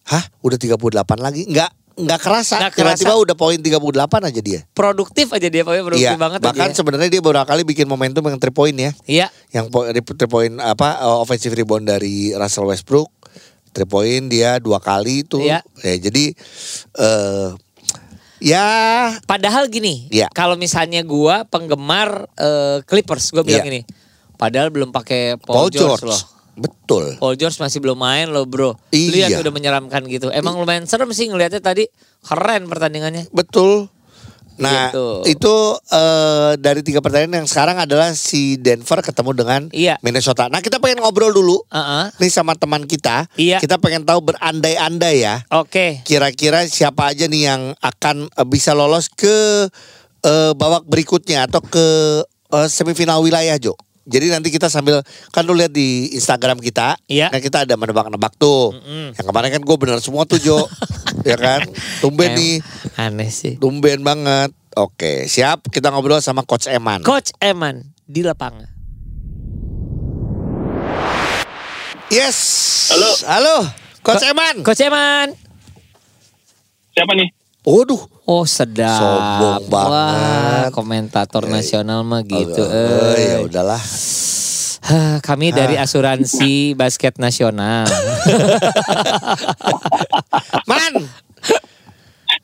Hah, 0.04 0.23
udah 0.40 0.54
38 0.54 0.76
lagi? 1.16 1.47
Enggak 1.47 1.71
nggak 1.97 2.21
kerasa. 2.21 2.61
Nggak 2.61 2.75
kerasa. 2.76 3.00
Tiba-tiba 3.00 3.25
udah 3.25 3.35
poin 3.35 3.56
38 3.56 3.80
aja 4.23 4.40
dia. 4.40 4.61
produktif 4.68 5.33
aja 5.33 5.49
dia 5.49 5.64
pokoknya 5.64 5.85
produktif 5.87 6.12
Iya, 6.12 6.21
banget 6.21 6.38
bahkan 6.42 6.68
ya. 6.68 6.75
sebenarnya 6.75 7.09
dia 7.09 7.23
beberapa 7.25 7.49
kali 7.49 7.64
bikin 7.64 7.87
momentum 7.87 8.21
yang 8.23 8.37
3 8.37 8.52
point 8.52 8.76
ya 8.76 8.90
Iya. 9.09 9.26
yang 9.50 9.73
three 9.73 10.28
point 10.28 10.52
apa 10.61 11.00
uh, 11.00 11.16
offensive 11.16 11.50
rebound 11.50 11.88
dari 11.88 12.37
Russell 12.37 12.68
Westbrook 12.68 13.09
three 13.76 13.85
point 13.85 14.25
dia 14.26 14.56
dua 14.56 14.80
kali 14.80 15.21
itu 15.21 15.37
Iya. 15.37 15.61
ya 15.85 15.95
jadi 16.00 16.25
eh 16.97 17.49
ya 18.38 18.64
Padahal 19.25 19.68
gini, 19.68 20.09
Iya. 20.09 20.28
kalau 20.30 20.56
misalnya 20.56 21.00
gua 21.02 21.45
penggemar 21.45 22.28
eh, 22.37 22.80
Clippers, 22.85 23.33
gua 23.33 23.45
bilang 23.45 23.64
Iya. 23.64 23.68
gini. 23.68 23.80
Padahal 24.37 24.68
belum 24.68 24.92
pakai 24.92 25.40
Paul 25.40 25.68
Paul, 25.68 25.68
George 25.73 26.04
George, 26.04 26.04
loh. 26.04 26.21
betul 26.54 27.04
Paul 27.16 27.37
George 27.37 27.56
masih 27.56 27.80
belum 27.80 27.97
main 27.97 28.28
loh, 28.28 28.45
Bro. 28.45 28.76
Iya. 28.92 29.33
Lihat 29.33 29.40
udah 29.40 29.52
menyeramkan 29.52 30.04
gitu. 30.04 30.28
Emang 30.28 30.56
lumayan 30.56 30.85
serem 30.85 31.09
sih 31.12 31.28
ngelihatnya 31.28 31.61
tadi. 31.61 31.88
Keren 32.21 32.68
pertandingannya. 32.68 33.28
betul 33.33 33.88
nah 34.56 34.88
Gitu. 34.88 35.06
itu 35.30 35.54
eh, 35.88 36.52
dari 36.56 36.80
tiga 36.80 36.98
pertandingan 36.98 37.40
yang 37.40 37.48
sekarang 37.48 37.76
adalah 37.76 38.12
si 38.12 38.56
Denver 38.56 39.00
ketemu 39.00 39.30
dengan 39.32 39.60
Iya. 39.70 40.00
Minnesota 40.00 40.46
nah 40.46 40.58
kita 40.58 40.76
pengen 40.76 41.00
ngobrol 41.00 41.30
dulu 41.30 41.60
Heeh. 41.68 42.12
nih 42.16 42.30
sama 42.30 42.52
teman 42.52 42.84
kita 42.84 43.28
Iya. 43.34 43.58
kita 43.58 43.76
pengen 43.76 44.02
tahu 44.02 44.25
berandai-andai 44.26 45.16
ya 45.18 45.44
Oke. 45.50 46.00
kira-kira 46.02 46.64
siapa 46.64 47.10
aja 47.10 47.25
nih 47.25 47.42
yang 47.46 47.62
akan 47.78 48.28
eh, 48.28 48.46
bisa 48.46 48.72
lolos 48.72 49.08
ke 49.08 49.68
eh, 50.22 50.52
babak 50.52 50.84
berikutnya 50.84 51.44
atau 51.44 51.60
ke 51.60 51.86
eh, 52.48 52.68
semifinal 52.68 53.20
wilayah 53.20 53.54
Jo. 53.56 53.76
Jadi 54.06 54.30
nanti 54.30 54.48
kita 54.48 54.66
sambil 54.66 55.02
kan 55.28 55.42
lu 55.42 55.52
lihat 55.52 55.68
di 55.68 56.14
Instagram 56.14 56.58
kita, 56.58 56.94
Iya. 57.04 57.26
kan 57.26 57.42
kita 57.42 57.66
ada 57.66 57.75
menebak-nebak 57.75 58.34
tuh. 58.36 58.70
Mm-mm. 58.72 59.12
Yang 59.12 59.26
kemarin 59.26 59.50
kan 59.50 59.62
gue 59.62 59.76
bener 59.76 59.98
semua 59.98 60.22
tuh 60.22 60.38
Jo, 60.38 60.62
ya 61.26 61.34
kan? 61.34 61.66
Tumben 61.98 62.30
Em- 62.30 62.38
nih, 62.38 62.54
Aneh 62.94 63.28
sih. 63.28 63.58
tumben 63.58 64.00
banget. 64.00 64.54
Oke, 64.72 65.26
siap. 65.26 65.66
Kita 65.66 65.90
ngobrol 65.90 66.20
sama 66.20 66.42
Coach 66.42 66.68
Eman. 66.68 67.02
Coach 67.02 67.34
Eman. 67.38 67.90
di 68.04 68.22
lapangan. 68.22 68.70
Yes. 72.06 72.38
Halo. 72.88 73.10
Halo. 73.26 73.56
Coach 74.00 74.22
Ko- 74.22 74.30
Eman. 74.30 74.54
Coach 74.62 74.78
Eman. 74.80 75.34
Siapa 76.94 77.12
nih? 77.12 77.28
Waduh. 77.66 77.99
Oh 78.30 78.46
sedap. 78.46 78.94
Sombong 78.94 79.66
banget. 79.66 79.90
Wah, 79.90 80.66
komentator 80.70 81.50
nasional 81.50 82.06
mah 82.06 82.23
gitu. 82.23 82.62
Oh, 82.62 83.18
eh. 83.18 83.26
ya 83.26 83.37
udahlah. 83.42 83.82
Kami 85.26 85.50
dari 85.50 85.75
asuransi 85.75 86.78
basket 86.78 87.18
nasional. 87.18 87.87
Man. 90.70 91.11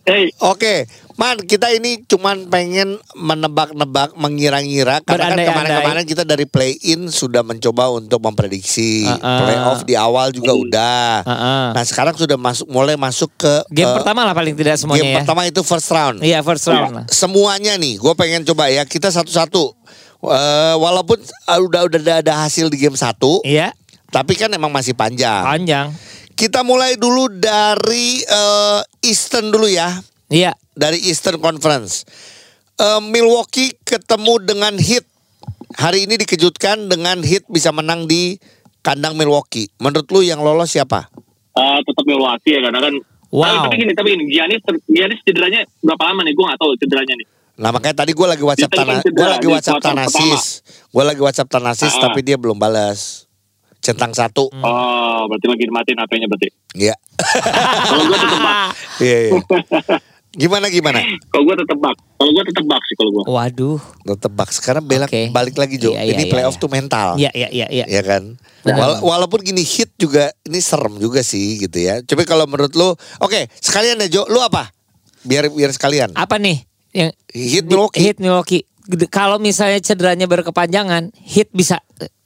Hey, 0.02 0.34
Oke, 0.42 0.90
Man, 1.22 1.38
kita 1.46 1.70
ini 1.70 2.02
cuman 2.02 2.50
pengen 2.50 2.98
menebak-nebak, 3.14 4.18
mengira-ngira 4.18 4.98
karena 5.06 5.30
kan 5.30 5.38
kemarin-kemarin 5.38 6.02
kita 6.02 6.26
dari 6.26 6.50
play-in 6.50 7.14
sudah 7.14 7.46
mencoba 7.46 7.94
untuk 7.94 8.18
memprediksi 8.18 9.06
Uh-uh. 9.06 9.38
playoff 9.38 9.86
di 9.86 9.94
awal 9.94 10.34
juga 10.34 10.50
udah. 10.50 11.22
Heeh. 11.22 11.64
Nah, 11.78 11.84
sekarang 11.86 12.18
sudah 12.18 12.34
masuk 12.34 12.66
mulai 12.66 12.98
masuk 12.98 13.30
ke 13.38 13.52
Game 13.70 13.86
eh, 13.86 13.94
pertama 13.94 14.26
lah 14.26 14.34
paling 14.34 14.58
tidak 14.58 14.74
semuanya 14.82 14.98
game 14.98 15.14
ya. 15.14 15.18
pertama 15.22 15.46
itu 15.46 15.62
first 15.62 15.94
round. 15.94 16.18
Iya 16.26 16.42
first 16.42 16.66
round. 16.66 17.06
Semuanya 17.06 17.78
nih, 17.78 18.02
gue 18.02 18.14
pengen 18.18 18.42
coba 18.42 18.66
ya 18.74 18.82
kita 18.82 19.14
satu-satu. 19.14 19.78
Eh, 20.26 20.74
walaupun 20.74 21.22
eh, 21.22 21.60
udah 21.62 21.86
udah 21.86 21.98
ada, 22.02 22.14
ada 22.18 22.32
hasil 22.50 22.66
di 22.66 22.82
game 22.82 22.98
satu, 22.98 23.38
Iya, 23.46 23.70
tapi 24.10 24.34
kan 24.34 24.50
emang 24.50 24.74
masih 24.74 24.98
panjang. 24.98 25.46
panjang. 25.46 25.86
Kita 26.34 26.66
mulai 26.66 26.98
dulu 26.98 27.30
dari 27.30 28.26
eh, 28.26 28.80
Eastern 29.06 29.54
dulu 29.54 29.70
ya. 29.70 30.02
Iya, 30.32 30.56
dari 30.72 30.96
Eastern 31.04 31.36
Conference. 31.36 32.08
Eh, 32.74 33.00
Milwaukee 33.04 33.76
ketemu 33.84 34.40
dengan 34.40 34.72
Heat. 34.74 35.04
Hari 35.76 36.08
ini 36.08 36.16
dikejutkan 36.16 36.88
dengan 36.88 37.20
Heat 37.20 37.44
bisa 37.46 37.68
menang 37.68 38.08
di 38.08 38.40
kandang 38.80 39.12
Milwaukee. 39.12 39.68
Menurut 39.76 40.08
lu 40.08 40.24
yang 40.24 40.40
lolos 40.40 40.72
siapa? 40.72 41.12
uh, 41.52 41.78
tetap 41.84 42.04
Milwaukee 42.08 42.56
ya 42.56 42.64
karena 42.64 42.80
kan. 42.80 42.94
Wow. 43.28 43.44
Tapi, 43.44 43.56
tapi 43.60 43.76
gini, 43.76 43.92
tapi 43.92 44.08
gini, 44.12 44.24
Giannis, 44.28 44.60
Giannis 44.88 45.20
cederanya 45.20 45.60
berapa 45.80 46.00
lama 46.00 46.24
nih? 46.24 46.32
Gue 46.32 46.44
gak 46.48 46.60
tahu 46.60 46.72
cederanya 46.76 47.12
nih. 47.12 47.26
Nah 47.52 47.68
makanya 47.68 47.96
tadi 48.00 48.12
gue 48.12 48.24
lagi 48.24 48.40
WhatsApp 48.40 48.72
tanah, 48.72 48.96
kan 48.96 49.04
cedera 49.04 49.20
gue 49.20 49.28
lagi 49.28 49.46
WhatsApp 49.46 49.80
Tanasis, 49.84 50.44
gue 50.88 51.04
lagi 51.04 51.20
WhatsApp 51.20 51.48
Tanasis, 51.52 51.92
Ah. 51.92 52.00
tapi 52.08 52.24
dia 52.24 52.40
belum 52.40 52.56
balas. 52.56 53.28
Centang 53.82 54.16
satu, 54.16 54.48
Hmm. 54.48 54.64
Oh, 54.64 55.20
berarti 55.28 55.46
lagi 55.50 55.64
matiin 55.68 55.98
HP-nya 56.00 56.26
berarti. 56.30 56.48
Iya, 56.72 56.94
Kalau 57.92 58.04
gue 58.08 58.16
tetap 58.16 58.40
iya, 59.04 59.16
iya. 59.28 59.32
Gimana 60.32 60.72
gimana? 60.72 61.04
Kalau 61.28 61.44
gue 61.44 61.56
tetap 61.60 61.76
bak. 61.76 61.96
Kalau 62.16 62.30
gue 62.32 62.44
tetap 62.48 62.64
bak 62.64 62.82
sih 62.88 62.94
kalau 62.96 63.10
gue. 63.12 63.24
waduh. 63.28 63.80
Tetep 64.08 64.32
bak. 64.32 64.48
Sekarang 64.48 64.84
bela 64.88 65.04
Oke. 65.04 65.28
balik 65.28 65.56
lagi 65.60 65.76
Jo. 65.76 65.92
Iya, 65.92 66.08
iya, 66.08 66.12
ini 66.16 66.24
iya, 66.24 66.32
playoff 66.32 66.56
iya. 66.56 66.62
tuh 66.64 66.70
mental. 66.72 67.08
Iya, 67.20 67.30
iya, 67.36 67.48
iya, 67.52 67.66
iya. 67.68 67.84
ya 67.84 68.02
kan. 68.02 68.40
Wala- 68.64 69.04
walaupun 69.04 69.44
gini 69.44 69.60
hit 69.60 69.92
juga 70.00 70.32
ini 70.48 70.64
serem 70.64 70.96
juga 70.96 71.20
sih 71.20 71.60
gitu 71.60 71.76
ya. 71.76 72.00
Coba 72.00 72.24
kalau 72.24 72.48
menurut 72.48 72.72
lu, 72.72 72.96
oke 73.20 73.40
sekalian 73.60 74.00
ya 74.06 74.08
Jo, 74.08 74.22
lu 74.32 74.40
apa? 74.40 74.72
Biar 75.20 75.52
biar 75.52 75.68
sekalian. 75.68 76.16
Apa 76.16 76.40
nih? 76.40 76.64
Yang 76.92 77.12
Hit 77.32 77.64
Milwaukee. 77.68 78.00
Hit 78.00 78.16
Milwaukee. 78.20 78.62
Kalau 79.12 79.36
misalnya 79.38 79.78
cederanya 79.78 80.26
berkepanjangan, 80.26 81.14
hit 81.16 81.48
bisa 81.54 81.80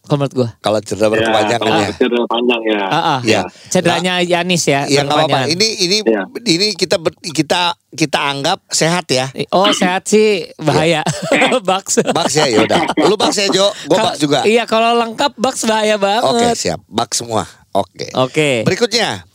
kalau 0.06 0.18
menurut 0.18 0.34
gua. 0.34 0.48
Kalau 0.58 0.78
cedera 0.80 1.08
berkepanjangan 1.10 1.70
ya. 1.76 1.88
cedera 1.92 2.24
panjang 2.24 2.62
ya. 2.64 2.78
Ah, 2.80 2.96
ah. 2.96 3.18
Iya. 3.20 3.40
Cederanya 3.68 4.14
Yanis 4.22 4.64
ya. 4.64 4.86
Ya 4.86 5.02
nggak 5.02 5.18
apa-apa. 5.26 5.38
Ini 5.46 5.66
ini 5.82 5.96
Iya. 6.00 6.22
ini 6.46 6.66
kita 6.72 6.96
ber- 6.96 7.18
kita 7.20 7.74
kita 7.90 8.18
anggap 8.22 8.62
sehat 8.68 9.04
ya. 9.08 9.26
Oh 9.50 9.66
sehat 9.68 10.06
sih 10.06 10.46
bahaya. 10.56 11.02
Bucks. 11.68 11.98
Bucks 12.06 12.34
ya 12.34 12.46
yaudah. 12.46 12.86
Lu 13.02 13.18
Bucks 13.18 13.36
ya 13.36 13.50
Jo, 13.50 13.68
gue 13.84 13.98
juga. 14.16 14.46
Iya 14.46 14.64
kalau 14.64 14.94
lengkap 14.96 15.34
Bucks 15.34 15.66
bahaya 15.66 15.96
Oke 15.96 16.06
banget. 16.22 16.54
siap, 16.54 16.80
Bucks 16.86 17.20
semua. 17.20 17.44
Oke. 17.74 18.08
Oke. 18.14 18.64
Berikutnya. 18.64 19.28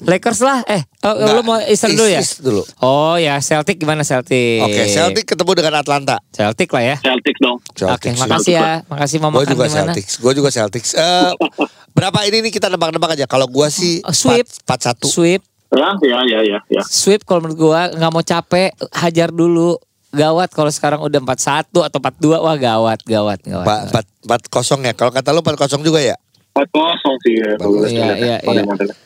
Lakers 0.00 0.40
lah. 0.40 0.64
Eh, 0.64 0.80
oh, 1.02 1.12
Nggak, 1.12 1.34
lu 1.34 1.42
mau 1.42 1.56
Eastern 1.58 1.92
dulu 1.92 2.08
ya? 2.08 2.20
East 2.20 2.40
dulu. 2.40 2.62
Oh 2.80 3.14
ya 3.14 3.36
Celtic 3.38 3.76
gimana 3.76 4.00
Celtic? 4.00 4.60
Oke, 4.60 4.82
Celtic 4.86 5.24
ketemu 5.26 5.52
dengan 5.54 5.74
Atlanta. 5.76 6.16
Celtic 6.28 6.68
lah 6.70 6.82
ya. 6.82 6.96
Celtics 6.98 7.38
dong. 7.38 7.58
Oke, 7.60 7.76
Celtics. 7.76 8.18
makasih 8.18 8.52
ya. 8.54 8.72
Makasih 8.86 9.16
mau 9.18 9.28
Gue 9.30 9.42
makan 9.42 9.50
juga 9.50 9.62
di 9.62 9.68
mana? 9.68 9.76
Celtics. 9.86 10.12
Gue 10.16 10.32
juga 10.32 10.48
Celtics. 10.48 10.90
Eh, 10.94 11.30
berapa 11.96 12.18
ini 12.24 12.36
nih 12.40 12.52
kita 12.52 12.66
nebak-nebak 12.66 13.12
aja. 13.12 13.24
Kalau 13.24 13.44
gue 13.44 13.68
sih 13.68 14.00
Oh, 14.00 14.12
sweep. 14.12 14.48
4 14.64 14.96
1. 14.96 15.04
Sweep, 15.06 15.42
Ya, 15.70 15.94
ya, 16.02 16.18
ya, 16.26 16.40
ya, 16.42 16.58
ya. 16.66 16.82
sweep 16.82 17.22
kalau 17.22 17.46
menurut 17.46 17.54
gua 17.56 17.86
nggak 17.88 18.10
mau 18.10 18.24
capek, 18.24 18.74
hajar 18.90 19.30
dulu. 19.30 19.78
Gawat 20.10 20.50
kalau 20.50 20.66
sekarang 20.66 20.98
udah 20.98 21.22
4-1 21.22 21.70
atau 21.86 21.98
4-2 22.02 22.42
wah 22.42 22.58
gawat, 22.58 22.98
gawat, 23.00 23.38
gawat. 23.40 23.86
Empat 23.86 24.02
empat 24.20 24.42
kosong 24.50 24.82
ya. 24.82 24.90
Kalau 24.90 25.14
kata 25.14 25.30
lu 25.30 25.38
empat 25.38 25.54
kosong 25.56 25.86
juga 25.86 26.02
ya. 26.02 26.18
Empat 26.50 26.66
kosong 26.68 27.14
sih 27.22 27.38
ya. 27.38 27.54
gue 27.54 27.86
Iya, 27.86 28.02
ya. 28.02 28.14
iya, 28.18 28.36
Pada 28.42 28.50
iya. 28.52 28.66
modelnya. 28.66 28.96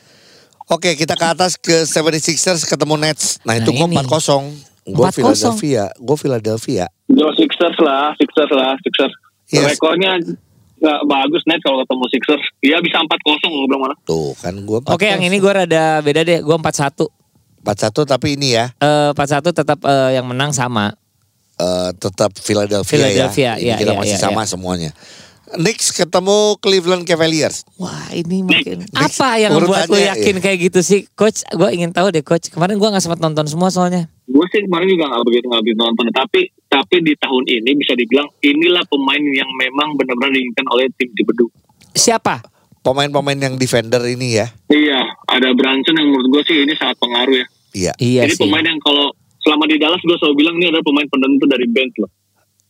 Oke, 0.65 0.97
kita 0.97 1.13
ke 1.13 1.25
atas 1.29 1.61
ke 1.61 1.85
76ers 1.85 2.65
ketemu 2.65 2.97
Nets. 2.97 3.37
Nah, 3.45 3.53
itu 3.53 3.69
Nah, 3.69 3.85
gue 3.85 3.87
empat 3.93 4.07
kosong. 4.09 4.49
Gue 4.85 5.05
4-0. 5.09 5.17
Philadelphia. 5.17 5.83
Gue 5.97 6.17
Philadelphia. 6.17 6.85
Yo 7.09 7.29
Sixers 7.37 7.77
lah, 7.81 8.13
Sixers 8.17 8.51
lah, 8.53 8.73
Sixers. 8.81 9.13
Yes. 9.53 9.77
Rekornya 9.77 10.17
nggak 10.81 11.01
bagus 11.05 11.41
net 11.45 11.61
kalau 11.61 11.81
ketemu 11.85 12.05
Sixers. 12.13 12.43
Iya 12.65 12.77
bisa 12.81 12.97
4-0 12.97 13.45
gue 13.45 13.65
bilang 13.69 13.81
mana. 13.85 13.95
Tuh 14.05 14.33
kan 14.41 14.53
gue 14.57 14.77
Oke, 14.89 15.05
yang 15.05 15.21
ini 15.21 15.37
gua 15.37 15.65
rada 15.65 16.01
beda 16.01 16.21
deh. 16.25 16.41
Gua 16.41 16.57
4-1. 16.57 17.09
empat 17.65 17.81
satu 17.81 18.05
tapi 18.05 18.37
ini 18.37 18.53
ya 18.53 18.69
Eh 18.77 19.09
4-1 19.17 19.49
tetap 19.49 19.81
eh, 19.89 20.13
yang 20.13 20.29
menang 20.29 20.53
sama. 20.53 20.93
eh, 21.57 21.89
tetap 21.97 22.35
Philadelphia, 22.37 22.85
Philadelphia, 22.85 23.57
ya. 23.57 23.61
Ini 23.61 23.65
iya, 23.73 23.75
kita 23.79 23.93
iya, 23.95 23.99
masih 24.01 24.17
iya, 24.17 24.21
sama 24.21 24.41
iya. 24.45 24.49
semuanya. 24.49 24.91
Knicks 25.57 25.91
ketemu 25.95 26.59
Cleveland 26.59 27.03
Cavaliers. 27.07 27.63
Wah, 27.79 28.11
ini 28.11 28.43
makin 28.43 28.85
Next, 28.85 29.19
apa 29.19 29.39
yang 29.39 29.55
membuat 29.55 29.87
urutannya, 29.87 30.11
yakin 30.15 30.35
iya. 30.37 30.43
kayak 30.43 30.57
gitu 30.71 30.79
sih, 30.83 30.99
coach? 31.15 31.43
Gua 31.55 31.71
ingin 31.71 31.91
tahu 31.95 32.11
deh, 32.11 32.23
coach. 32.23 32.51
Kemarin 32.51 32.75
gua 32.77 32.93
nggak 32.93 33.03
sempat 33.03 33.19
nonton 33.23 33.47
semua 33.47 33.71
soalnya. 33.71 34.11
Gue 34.25 34.45
sih 34.49 34.65
kemarin 34.65 34.89
juga 34.89 35.05
nggak 35.05 35.23
begitu 35.23 35.45
nggak 35.47 35.63
begitu 35.63 35.79
nonton, 35.79 36.05
tapi 36.09 36.41
tapi 36.65 36.95
di 37.05 37.13
tahun 37.15 37.43
ini 37.45 37.71
bisa 37.77 37.93
dibilang 37.93 38.27
inilah 38.41 38.83
pemain 38.89 39.21
yang 39.21 39.47
memang 39.53 39.93
benar-benar 39.95 40.33
diinginkan 40.33 40.65
oleh 40.73 40.89
tim 40.97 41.09
Cibedu. 41.13 41.45
Siapa? 41.93 42.41
Pemain-pemain 42.81 43.37
yang 43.37 43.55
defender 43.57 44.01
ini 44.05 44.37
ya. 44.41 44.49
Iya, 44.69 45.01
ada 45.29 45.49
Branson 45.53 45.97
yang 45.97 46.09
menurut 46.09 46.27
gue 46.29 46.41
sih 46.49 46.57
ini 46.65 46.73
sangat 46.77 46.97
pengaruh 47.01 47.37
ya. 47.37 47.47
Iya. 47.73 47.91
Iya 47.97 48.21
ini 48.29 48.33
sih. 48.33 48.41
pemain 48.45 48.65
yang 48.65 48.81
kalau 48.81 49.13
selama 49.45 49.69
di 49.69 49.77
Dallas 49.77 50.01
gue 50.01 50.17
selalu 50.17 50.35
bilang 50.41 50.55
ini 50.57 50.73
adalah 50.73 50.85
pemain 50.85 51.07
penentu 51.09 51.45
dari 51.45 51.65
bench 51.69 51.95
loh. 52.01 52.11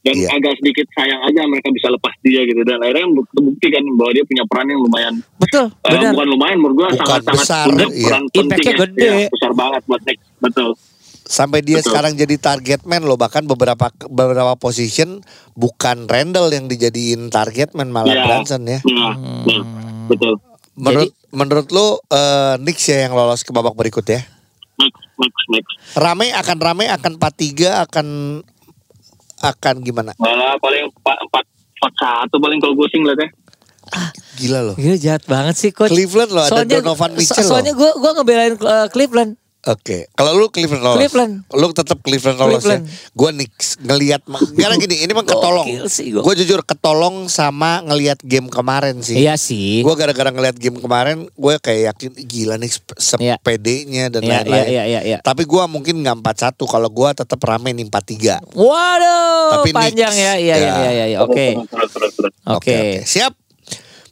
Dan 0.06 0.14
Iya. 0.16 0.30
agak 0.32 0.54
sedikit 0.62 0.86
sayang 0.94 1.18
aja 1.20 1.42
mereka 1.44 1.74
bisa 1.74 1.90
lepas 1.90 2.14
dia 2.22 2.46
gitu 2.46 2.62
dan 2.62 2.78
akhirnya 2.78 3.10
terbukti 3.28 3.68
kan 3.68 3.84
bahwa 3.98 4.12
dia 4.14 4.22
punya 4.22 4.44
peran 4.46 4.68
yang 4.70 4.78
lumayan 4.80 5.14
Betul, 5.36 5.66
benar. 5.82 6.14
bukan 6.14 6.28
lumayan 6.30 6.58
menurut 6.58 6.76
gue 6.78 6.88
Bukan 6.94 7.00
sangat-sangat 7.02 7.34
besar, 7.36 7.66
punya 7.66 7.88
iya. 7.90 8.06
peran 8.06 8.24
penting 8.30 8.62
ya. 8.62 8.76
gede. 8.80 9.02
Iya, 9.02 9.28
besar 9.28 9.52
banget 9.52 9.82
buat 9.84 10.02
Knicks 10.06 10.26
betul 10.40 10.70
Sampai 11.26 11.60
dia 11.60 11.82
Betul. 11.82 11.90
sekarang 11.90 12.14
jadi 12.14 12.36
target 12.38 12.86
man 12.86 13.02
loh. 13.02 13.18
Bahkan 13.18 13.50
beberapa 13.50 13.90
beberapa 14.06 14.54
position 14.56 15.26
bukan 15.52 16.06
Randall 16.06 16.54
yang 16.54 16.70
dijadiin 16.70 17.34
target 17.34 17.74
man 17.74 17.90
malah 17.90 18.14
Iya. 18.14 18.24
Branson 18.24 18.62
ya. 18.62 18.78
Nah, 18.86 19.18
nah, 19.42 19.64
betul 20.06 20.38
Menurut 20.76 21.12
menurut 21.32 21.68
lu 21.72 21.88
eh, 22.08 22.56
Knicks 22.60 22.86
ya 22.86 23.10
yang 23.10 23.18
lolos 23.18 23.42
ke 23.42 23.50
babak 23.50 23.74
berikut 23.74 24.06
ya? 24.06 24.22
Knicks 24.78 25.02
Knicks 25.18 25.42
Knicks 25.50 25.74
Rame 25.98 26.30
akan 26.30 26.58
rame 26.60 26.86
akan 26.88 27.18
4-3 27.18 27.90
akan 27.90 28.08
akan 29.44 29.76
gimana? 29.84 30.12
malah 30.22 30.56
paling 30.62 30.88
empat 30.88 31.18
empat 31.28 31.44
empat 31.76 31.94
satu 32.00 32.36
paling 32.40 32.60
kalau 32.64 32.74
gue 32.78 32.88
sih 32.92 33.00
ngeliatnya 33.02 33.30
Gila 34.36 34.60
loh. 34.66 34.76
Gila 34.76 34.98
jahat 35.00 35.24
banget 35.30 35.56
sih 35.56 35.70
coach. 35.72 35.94
Cleveland 35.94 36.32
loh, 36.34 36.44
ada 36.44 36.66
Donovan 36.66 37.12
Mitchell 37.16 37.46
loh. 37.46 37.56
Soalnya 37.56 37.74
gue 37.78 37.92
gua 38.02 38.12
ngebelain 38.18 38.54
eh, 38.58 38.88
Cleveland. 38.92 39.38
Oke, 39.66 40.06
kalau 40.14 40.38
lu 40.38 40.46
Cleveland 40.48 40.80
lolos. 40.80 41.02
Cleveland. 41.02 41.34
Lu 41.50 41.68
tetap 41.70 41.98
Cleveland 42.00 42.38
lolos 42.38 42.62
Cleveland. 42.62 42.86
ya. 42.86 43.10
Gua 43.12 43.30
Knicks 43.30 43.82
ngelihat 43.82 44.22
karena 44.62 44.76
gini, 44.76 44.96
ini 45.00 45.10
mah 45.10 45.22
ketolong. 45.22 45.66
Gue 46.22 46.34
jujur 46.36 46.62
ketolong 46.62 47.26
sama 47.26 47.82
ngelihat 47.82 48.22
game 48.22 48.46
kemarin 48.46 49.02
sih. 49.02 49.18
Iya 49.18 49.34
sih. 49.36 49.82
Gue 49.82 49.94
gara-gara 49.94 50.30
ngelihat 50.30 50.54
game 50.56 50.78
kemarin, 50.78 51.26
gue 51.28 51.54
kayak 51.58 51.82
yakin 51.92 52.14
"Ih, 52.14 52.26
gila 52.26 52.56
nih 52.56 52.70
Iya. 52.70 53.36
sepedenya 53.36 54.06
dan 54.08 54.22
Iya, 54.22 54.34
lain-lain. 54.40 54.66
iya, 54.68 54.84
iya, 54.86 55.02
iya. 55.04 55.18
Tapi 55.20 55.44
gue 55.44 55.64
mungkin 55.66 55.98
nggak 56.00 56.22
4-1 56.22 56.62
kalau 56.64 56.88
gue 56.88 57.10
tetap 57.16 57.40
rame 57.42 57.70
nih 57.72 57.86
4-3. 57.86 58.38
Waduh, 58.54 59.50
Tapi 59.58 59.70
panjang 59.72 60.14
Knicks. 60.14 60.22
ya. 60.22 60.34
Iya, 60.36 60.56
iya, 60.56 60.56
Ya. 60.56 60.76
iya, 60.78 60.90
iya, 60.92 61.06
iya. 61.08 61.18
Oke. 61.20 61.58
Oke. 62.46 63.02
Siap. 63.02 63.34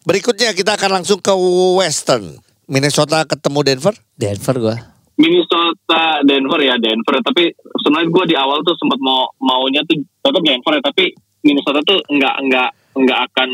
Berikutnya 0.01 0.51
kita 0.51 0.73
akan 0.73 0.99
langsung 0.99 1.17
ke 1.17 1.31
Western. 1.77 2.41
Minnesota 2.65 3.21
ketemu 3.23 3.59
Denver. 3.61 3.95
Denver 4.15 4.55
gua. 4.57 4.77
Minnesota 5.13 6.21
Denver 6.25 6.59
ya 6.59 6.75
Denver 6.81 7.21
tapi 7.21 7.53
sebenarnya 7.53 8.09
gue 8.09 8.23
di 8.33 8.35
awal 8.37 8.65
tuh 8.65 8.73
sempat 8.77 8.97
mau 8.97 9.29
maunya 9.37 9.85
tuh 9.85 10.01
tetap 10.01 10.41
Denver 10.41 10.73
ya 10.73 10.81
tapi 10.81 11.13
Minnesota 11.45 11.79
tuh 11.85 11.99
nggak 12.09 12.35
nggak 12.49 12.69
nggak 12.97 13.19
akan 13.31 13.49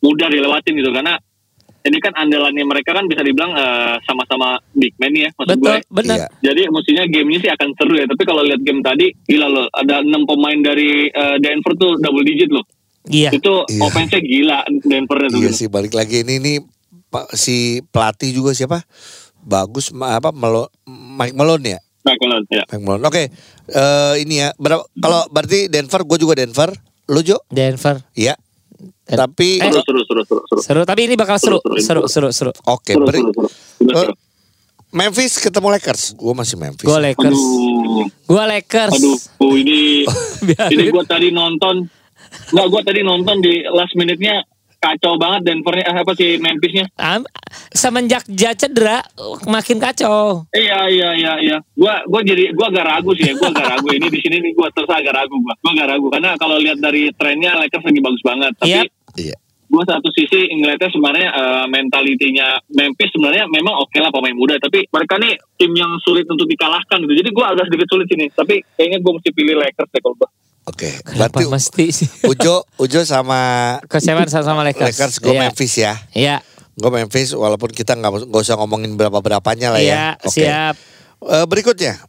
mudah 0.00 0.28
dilewatin 0.32 0.76
gitu 0.76 0.92
karena 0.92 1.16
ini 1.86 2.02
kan 2.02 2.12
andalannya 2.18 2.66
mereka 2.66 2.90
kan 2.98 3.06
bisa 3.06 3.22
dibilang 3.22 3.54
eh, 3.54 3.94
sama-sama 4.02 4.58
big 4.74 4.96
man 4.98 5.14
ya 5.14 5.30
maksud 5.38 5.58
gue 5.60 5.76
Betul, 5.78 5.94
benar. 5.94 6.16
Iya. 6.18 6.28
jadi 6.42 6.62
mestinya 6.72 7.04
gamenya 7.06 7.38
sih 7.46 7.50
akan 7.52 7.68
seru 7.78 7.94
ya 7.94 8.06
tapi 8.10 8.22
kalau 8.26 8.42
lihat 8.42 8.60
game 8.66 8.82
tadi 8.82 9.06
gila 9.28 9.46
loh 9.46 9.66
ada 9.70 10.02
enam 10.02 10.26
pemain 10.26 10.58
dari 10.58 11.06
eh, 11.12 11.36
Denver 11.38 11.72
tuh 11.78 11.94
double 12.00 12.24
digit 12.26 12.50
loh 12.50 12.66
Iya. 13.06 13.30
Itu 13.30 13.62
Iya. 13.70 13.86
offense-nya 13.86 14.18
gila 14.18 14.58
Denver 14.82 15.18
itu. 15.30 15.38
Iya 15.38 15.50
sih 15.54 15.68
balik 15.70 15.94
lagi 15.94 16.26
ini 16.26 16.42
ini 16.42 16.52
si 17.38 17.78
pelatih 17.94 18.34
juga 18.34 18.50
siapa? 18.52 18.82
Bagus 19.46 19.88
ma- 19.90 20.12
apa 20.12 20.28
Melo, 20.28 20.66
Mike 20.84 21.32
Malone 21.32 21.66
ya? 21.68 21.80
Michael, 22.02 22.42
ya. 22.48 22.62
Mike 22.68 22.82
Malone. 22.82 23.04
Oke. 23.04 23.22
eh, 23.68 24.14
ini 24.18 24.38
ya. 24.38 24.50
Berapa 24.52 24.82
kalau 24.92 25.26
berarti 25.26 25.66
Denver 25.66 26.02
gue 26.02 26.18
juga 26.18 26.34
Denver. 26.34 26.70
Lu 27.06 27.22
Jo? 27.22 27.38
Denver. 27.46 28.02
Iya. 28.12 28.34
Eh, 29.06 29.14
Tapi 29.14 29.56
eh, 29.56 29.70
Seru, 29.70 29.80
seru, 29.80 30.00
seru, 30.02 30.22
seru, 30.24 30.42
seru. 30.44 30.60
Seru, 30.60 30.80
tapi 30.82 31.06
ini 31.06 31.14
bakal 31.14 31.38
seru, 31.38 31.62
seru, 31.62 31.78
Seru, 31.78 32.02
seru, 32.06 32.28
seru. 32.28 32.52
oke, 32.64 32.90
Seru, 32.90 33.06
beri- 33.06 33.22
seru, 33.22 33.30
seru. 33.32 33.48
Bener, 33.80 34.06
Eh. 34.06 34.14
Memphis 34.88 35.36
ketemu 35.36 35.68
Lakers. 35.72 36.14
Gue 36.14 36.32
masih 36.32 36.56
Memphis. 36.56 36.82
Gue 36.82 36.98
Lakers. 37.00 37.40
Gue 38.24 38.42
Lakers. 38.44 38.92
aduh, 38.92 39.18
oh, 39.40 39.54
ini 39.54 40.06
ini 40.72 40.84
gue 40.88 41.04
tadi 41.04 41.28
nonton, 41.30 41.86
nggak 42.50 42.66
gue 42.66 42.82
tadi 42.82 43.00
nonton 43.02 43.36
di 43.38 43.66
last 43.66 43.94
minute-nya 43.94 44.42
kacau 44.86 45.18
banget 45.18 45.40
Denvernya 45.50 45.84
eh, 45.90 45.96
apa 45.98 46.12
sih 46.14 46.38
Memphisnya. 46.38 46.86
Am- 47.02 47.26
semenjak 47.74 48.22
Ja 48.30 48.54
cedera 48.54 49.02
makin 49.50 49.82
kacau. 49.82 50.46
Iya 50.54 50.86
iya 50.86 51.08
iya 51.18 51.32
iya. 51.42 51.56
Gua 51.74 52.06
gua 52.06 52.22
jadi 52.22 52.54
gua 52.54 52.70
agak 52.70 52.86
ragu 52.86 53.10
sih 53.18 53.26
ya. 53.26 53.34
Gua 53.34 53.50
agak 53.50 53.66
ragu 53.74 53.88
ini 53.90 54.06
di 54.06 54.18
sini 54.22 54.36
nih 54.38 54.52
gua 54.54 54.70
terus 54.70 54.86
agak 54.86 55.10
ragu 55.10 55.34
gua. 55.42 55.54
Gua 55.58 55.72
agak 55.74 55.88
ragu 55.90 56.06
karena 56.12 56.30
kalau 56.38 56.56
lihat 56.62 56.78
dari 56.78 57.10
trennya 57.18 57.58
Lakers 57.58 57.82
lagi 57.82 58.00
bagus 58.00 58.22
banget. 58.22 58.52
Tapi 58.62 58.70
Yap. 58.70 58.86
Iya. 59.16 59.36
gua 59.66 59.82
satu 59.82 60.08
sisi 60.14 60.46
ngeliatnya 60.46 60.90
sebenarnya 60.94 61.28
eh, 61.34 61.66
mentalitinya 61.66 62.54
Memphis 62.70 63.10
sebenarnya 63.10 63.50
memang 63.50 63.74
oke 63.82 63.98
lah 63.98 64.14
pemain 64.14 64.36
muda. 64.38 64.54
Tapi 64.62 64.86
mereka 64.86 65.18
nih 65.18 65.34
tim 65.58 65.74
yang 65.74 65.90
sulit 66.06 66.24
untuk 66.30 66.46
dikalahkan 66.46 67.02
gitu. 67.02 67.14
Jadi 67.18 67.30
gua 67.34 67.50
agak 67.50 67.66
sedikit 67.66 67.90
sulit 67.90 68.06
sini. 68.06 68.30
Tapi 68.30 68.62
kayaknya 68.78 69.02
gua 69.02 69.18
mesti 69.18 69.30
pilih 69.34 69.58
Lakers 69.58 69.90
deh 69.90 69.98
kalau 69.98 70.14
gua. 70.14 70.30
Oke. 70.66 70.98
Kenapa 71.00 71.38
Berarti 71.38 71.44
mesti 71.46 71.84
sih? 71.94 72.08
Ujo 72.30 72.66
Ujo 72.76 73.00
sama 73.06 73.38
Coach 73.86 74.06
Evan 74.06 74.26
sama 74.26 74.62
Lakers. 74.66 74.98
Lakers 74.98 75.14
gue 75.18 75.30
Iya. 75.30 75.40
Memphis 75.40 75.74
ya. 75.78 75.94
Iya. 76.10 76.36
Gue 76.74 76.90
Memphis 76.90 77.30
walaupun 77.32 77.70
kita 77.70 77.94
nggak 77.94 78.28
nggak 78.28 78.42
usah 78.42 78.58
ngomongin 78.58 78.94
berapa 78.94 79.16
berapanya 79.18 79.72
lah 79.72 79.80
Iya, 79.80 79.94
ya. 79.94 80.06
Oke. 80.20 80.34
siap. 80.34 80.74
Eh, 81.22 81.46
berikutnya 81.46 82.02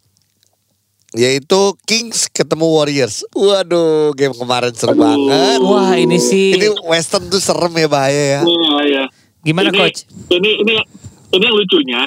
yaitu 1.16 1.72
Kings 1.88 2.28
ketemu 2.28 2.68
Warriors. 2.68 3.24
Waduh, 3.32 4.12
game 4.12 4.36
kemarin 4.36 4.76
seru 4.76 4.92
Aduh. 4.92 5.02
banget. 5.02 5.60
Wah, 5.64 5.96
ini 5.96 6.20
sih 6.20 6.52
Ini 6.52 6.68
Western 6.84 7.32
tuh 7.32 7.40
serem 7.40 7.72
ya 7.74 7.88
bahaya 7.88 8.24
ya. 8.38 8.42
Iya 8.44 8.76
iya. 8.84 9.04
gimana 9.40 9.72
ini, 9.72 9.78
coach? 9.80 10.04
Ini 10.28 10.50
ini 10.62 10.74
ini 11.32 11.44
yang 11.44 11.56
lucunya 11.56 12.02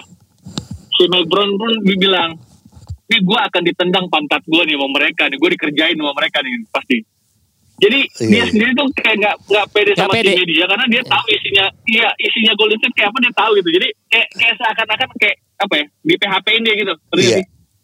si 0.92 1.08
Mike 1.08 1.32
Brown 1.32 1.56
pun 1.56 1.72
bilang, 1.96 2.36
ini 3.10 3.18
gue 3.20 3.38
akan 3.42 3.62
ditendang 3.66 4.06
pantat 4.06 4.42
gue 4.46 4.62
nih 4.62 4.78
sama 4.78 4.88
mereka 4.94 5.22
nih, 5.26 5.36
gue 5.36 5.50
dikerjain 5.58 5.96
sama 5.98 6.12
mereka 6.14 6.38
nih 6.40 6.52
pasti. 6.70 6.96
Jadi 7.80 8.00
Iya. 8.20 8.28
dia 8.28 8.44
sendiri 8.46 8.70
tuh 8.76 8.86
kayak 8.92 9.16
nggak 9.18 9.34
nggak 9.50 9.66
pede 9.72 9.92
sama 9.96 10.12
pede. 10.12 10.30
timnya 10.30 10.44
dia 10.46 10.64
karena 10.68 10.84
dia 10.86 11.02
tahu 11.02 11.24
isinya, 11.26 11.64
iya 11.88 12.08
isinya 12.20 12.52
Golden 12.54 12.76
State 12.76 12.92
kayak 12.94 13.08
apa 13.08 13.18
dia 13.18 13.32
tahu 13.34 13.50
gitu. 13.56 13.68
Jadi 13.72 13.88
kayak 14.06 14.26
kayak 14.30 14.54
seakan-akan 14.54 15.08
kayak 15.16 15.36
apa 15.58 15.74
ya 15.74 15.84
di 16.00 16.14
PHP-in 16.14 16.62
dia 16.62 16.74
gitu. 16.76 16.94
Iya. 17.16 17.36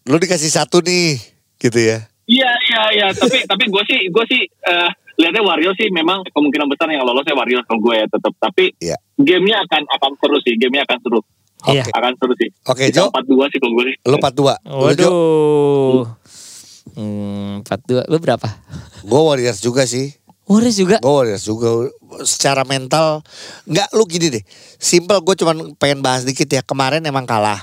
Lu 0.06 0.16
dikasih 0.21 0.50
satu 0.52 0.78
nih, 0.78 1.16
gitu 1.59 1.78
ya. 1.80 1.99
Iya 2.26 2.50
iya 2.62 2.83
iya. 2.92 3.06
tapi 3.11 3.42
tapi 3.42 3.64
gue 3.66 3.83
sih 3.88 4.00
gue 4.06 4.25
sih 4.28 4.42
eh, 4.45 4.90
lihatnya 5.16 5.40
Warriors 5.40 5.75
sih 5.75 5.88
memang 5.88 6.23
kemungkinan 6.28 6.68
besar 6.68 6.92
yang 6.92 7.00
lolos 7.02 7.25
ya 7.25 7.33
Warriors 7.33 7.64
kalau 7.64 7.80
gue 7.80 7.95
ya 7.97 8.06
tetap. 8.06 8.37
Tapi 8.37 8.64
Iya. 8.78 8.97
gamenya 9.16 9.64
akan 9.64 9.83
akan 9.90 10.11
seru 10.21 10.38
sih. 10.45 10.54
Gamenya 10.54 10.85
akan 10.85 10.99
seru. 11.00 11.21
Iya. 11.69 11.85
Akan 11.89 12.13
seru 12.15 12.35
sih. 12.35 12.49
Oke, 12.65 12.85
Bisa 12.89 13.07
Jo. 13.07 13.11
4-2 13.11 13.51
sih 13.51 13.59
kalau 13.59 13.73
gue 13.75 13.85
sih. 13.87 13.97
Lu 14.03 14.17
42. 14.17 14.55
Lu 14.65 14.93
Jo. 14.93 15.09
Waduh. 15.09 16.03
Hmm, 16.95 17.55
42. 17.63 18.07
Lu 18.07 18.17
berapa? 18.17 18.49
Gue 19.03 19.21
Warriors 19.21 19.59
juga 19.59 19.85
sih. 19.85 20.15
Warriors 20.47 20.77
juga. 20.77 20.97
Gue 20.99 21.11
Warriors 21.13 21.43
juga. 21.43 21.91
Secara 22.23 22.63
mental, 22.63 23.21
nggak 23.65 23.89
lu 23.93 24.07
gini 24.07 24.31
deh. 24.31 24.45
Simple 24.77 25.19
gue 25.21 25.35
cuman 25.37 25.75
pengen 25.77 26.01
bahas 26.01 26.23
dikit 26.23 26.47
ya. 26.47 26.63
Kemarin 26.63 27.02
emang 27.02 27.26
kalah. 27.26 27.59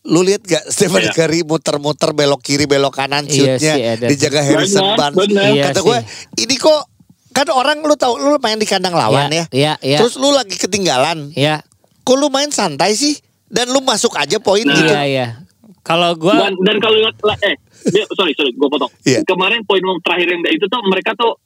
Lu 0.00 0.22
lihat 0.22 0.40
gak 0.40 0.64
Stephen 0.72 1.02
Iya. 1.02 1.12
Curry 1.12 1.42
muter-muter 1.42 2.14
belok 2.14 2.38
kiri 2.40 2.64
belok 2.64 2.94
kanan 2.94 3.26
Iya 3.26 3.58
shootnya 3.58 3.74
sih, 3.74 3.82
ada. 3.84 4.06
dijaga 4.06 4.40
Harrison 4.40 4.94
Barnes. 4.94 5.18
Iya 5.26 5.66
Kata 5.66 5.82
gue 5.82 5.98
ini 6.40 6.54
kok 6.56 6.82
kan 7.34 7.50
orang 7.50 7.82
lu 7.82 7.98
tahu 7.98 8.16
lu 8.16 8.38
main 8.38 8.56
di 8.56 8.64
kandang 8.64 8.94
lawan 8.96 9.28
ya. 9.28 9.44
Iya, 9.50 9.72
iya. 9.82 9.98
Terus 10.00 10.16
lu 10.16 10.30
lagi 10.30 10.54
ketinggalan. 10.54 11.34
Iya. 11.36 11.60
Kok 12.00 12.16
lu 12.16 12.30
main 12.30 12.48
santai 12.48 12.94
sih? 12.94 13.18
Dan 13.46 13.70
lu 13.70 13.80
masuk 13.80 14.12
aja 14.14 14.36
poin 14.38 14.66
Nah. 14.66 14.74
gitu. 14.74 14.90
Iya, 14.90 15.02
iya. 15.06 15.26
Kalau 15.80 16.18
gua 16.18 16.50
Dan, 16.50 16.58
dan 16.66 16.76
kalau 16.82 16.98
lihat 16.98 17.14
lah, 17.22 17.38
eh 17.46 17.54
sorry 18.12 18.34
sorry 18.34 18.50
gue 18.50 18.68
potong. 18.68 18.90
Iya. 19.06 19.22
Kemarin 19.22 19.62
poin 19.62 19.78
terakhir 20.02 20.26
yang 20.34 20.42
itu 20.50 20.66
tuh 20.66 20.82
mereka 20.82 21.14
tuh 21.14 21.38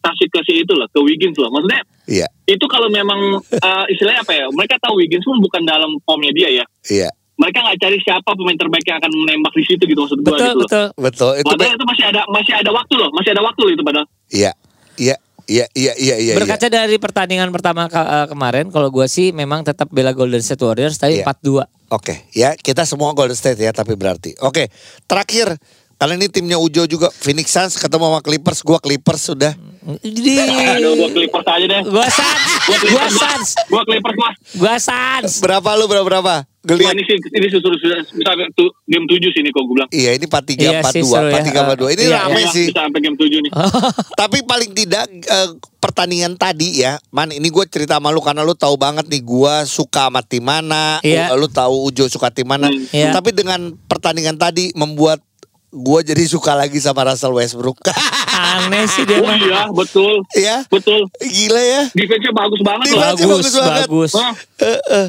kasih 0.00 0.30
ke 0.30 0.40
si 0.46 0.52
itu 0.62 0.72
loh 0.72 0.86
ke 0.88 0.98
Wiggins 1.02 1.34
loh. 1.36 1.50
Maksudnya 1.50 1.82
Iya, 2.06 2.26
itu 2.46 2.64
kalau 2.66 2.86
memang 2.86 3.18
eh, 3.42 3.84
istilahnya 3.90 4.22
apa 4.22 4.32
ya? 4.32 4.46
Mereka 4.48 4.78
tahu 4.78 4.94
Wiggins 4.98 5.26
pun 5.26 5.42
bukan 5.42 5.62
dalam 5.66 5.90
formnya 6.06 6.30
dia 6.30 6.62
ya. 6.62 6.64
iya. 6.86 7.10
Mereka 7.34 7.56
nggak 7.56 7.78
cari 7.80 7.96
siapa 8.04 8.30
pemain 8.36 8.52
terbaik 8.54 8.84
yang 8.84 9.00
akan 9.00 9.12
menembak 9.16 9.52
di 9.56 9.64
situ 9.64 9.82
gitu 9.88 9.96
maksud 9.96 10.20
gue 10.20 10.28
betul, 10.28 10.44
gitu. 10.44 10.54
loh. 10.54 10.68
betul. 10.68 10.86
Betul. 11.00 11.32
Itu 11.40 11.48
Padahal 11.50 11.72
itu 11.74 11.86
masih 11.88 12.04
ada 12.12 12.20
masih 12.28 12.52
ada 12.52 12.70
waktu 12.70 12.94
loh, 13.00 13.10
masih 13.16 13.30
ada 13.32 13.42
waktu 13.42 13.60
loh 13.64 13.72
itu 13.72 13.82
padahal. 13.82 14.06
Iya. 14.30 14.52
Iya. 15.00 15.16
Iya, 15.50 15.66
iya, 15.74 15.92
iya, 15.98 16.16
iya. 16.16 16.34
Berkaca 16.38 16.70
dari 16.70 16.94
pertandingan 16.94 17.50
pertama 17.50 17.90
ke- 17.90 17.98
eh, 17.98 18.26
kemarin, 18.30 18.70
kalau 18.70 18.86
gua 18.86 19.10
sih 19.10 19.34
memang 19.34 19.66
tetap 19.66 19.90
bela 19.90 20.14
Golden 20.14 20.38
State 20.38 20.62
Warriors 20.62 20.94
tapi 20.94 21.18
Iya. 21.18 21.26
4-2. 21.26 21.66
Oke, 21.90 22.30
ya 22.30 22.54
kita 22.54 22.86
semua 22.86 23.10
Golden 23.18 23.34
State 23.34 23.58
ya, 23.58 23.74
tapi 23.74 23.98
berarti. 23.98 24.38
Oke, 24.46 24.70
terakhir 25.10 25.58
kali 26.00 26.16
ini 26.16 26.26
timnya 26.26 26.56
Ujo 26.56 26.88
juga 26.88 27.12
Phoenix 27.12 27.52
Suns 27.52 27.76
ketemu 27.76 28.08
sama 28.08 28.20
Clippers, 28.20 28.64
gua 28.64 28.80
Clippers 28.80 29.20
sudah. 29.22 29.52
Jadi 30.00 30.32
Aduh, 30.80 30.92
gue 30.94 31.08
Clippers 31.12 31.44
aja 31.46 31.66
deh. 31.66 31.80
gua 31.84 32.06
Suns, 32.06 32.44
gua 32.86 33.06
Suns, 33.10 33.48
Gue 33.66 33.82
Clippers 33.84 34.16
gua. 34.16 34.30
gua 34.56 34.74
Suns. 34.76 35.32
Berapa 35.38 35.68
lu 35.74 35.84
berapa 35.84 36.06
berapa? 36.06 36.34
Gue 36.60 36.76
Wah, 36.76 36.80
lihat. 36.82 36.92
ini 36.92 37.02
sih 37.02 37.16
ini 37.16 37.48
susul 37.48 37.72
sampai 37.80 38.52
tuh 38.52 38.68
game 38.84 39.08
7 39.08 39.16
sih 39.26 39.40
ini 39.40 39.48
kok 39.48 39.60
gue 39.62 39.74
bilang. 39.74 39.88
Iya, 39.90 40.10
ini 40.12 40.24
43 40.24 40.60
Iya 40.60 40.80
sih, 40.86 41.00
42, 41.00 41.08
seru 41.10 41.24
ya. 41.24 41.32
43 41.32 41.60
42. 41.64 41.88
Ini 41.88 42.02
Iya, 42.02 42.18
rame 42.20 42.32
Bisa- 42.38 42.52
sih. 42.52 42.66
Bisa 42.68 42.80
sampai 42.80 43.00
game 43.00 43.16
7 43.16 43.38
nih. 43.40 43.52
Tapi 44.20 44.38
paling 44.44 44.70
tidak 44.74 45.04
eh, 45.08 45.48
pertandingan 45.78 46.32
tadi 46.36 46.68
ya, 46.78 47.00
man 47.08 47.28
ini 47.30 47.48
gue 47.48 47.64
cerita 47.66 47.96
sama 47.96 48.08
lu 48.08 48.20
karena 48.20 48.40
lu 48.40 48.52
tahu 48.52 48.76
banget 48.76 49.08
nih 49.08 49.20
gua 49.20 49.64
suka 49.64 50.08
sama 50.08 50.20
tim 50.20 50.44
mana, 50.44 51.00
Iya. 51.00 51.32
lu 51.32 51.48
tahu 51.48 51.88
Ujo 51.88 52.04
suka 52.06 52.28
tim 52.28 52.44
mana. 52.44 52.68
Hmm. 52.68 52.84
Iya. 52.90 53.10
Tapi 53.10 53.32
dengan 53.32 53.60
pertandingan 53.84 54.36
tadi 54.36 54.68
membuat 54.74 55.24
gua 55.72 56.00
jadi 56.00 56.22
suka 56.24 56.52
lagi 56.52 56.76
sama 56.76 57.04
Russell 57.04 57.32
Westbrook. 57.32 57.78
Aneh 58.30 58.86
sih 58.86 59.04
dia 59.04 59.18
Oh 59.18 59.26
mah. 59.26 59.36
iya, 59.36 59.62
betul. 59.68 60.24
ya, 60.32 60.64
Betul. 60.66 61.06
gila 61.20 61.60
ya. 61.60 61.82
Defense-nya 61.92 62.32
bagus 62.32 62.60
banget 62.60 62.86
loh. 62.88 62.96
Defense- 62.96 63.20
Bagus, 63.20 63.30
bagus 63.36 63.54
banget. 63.54 63.82
bagus. 63.84 64.12
Eh. 64.58 65.08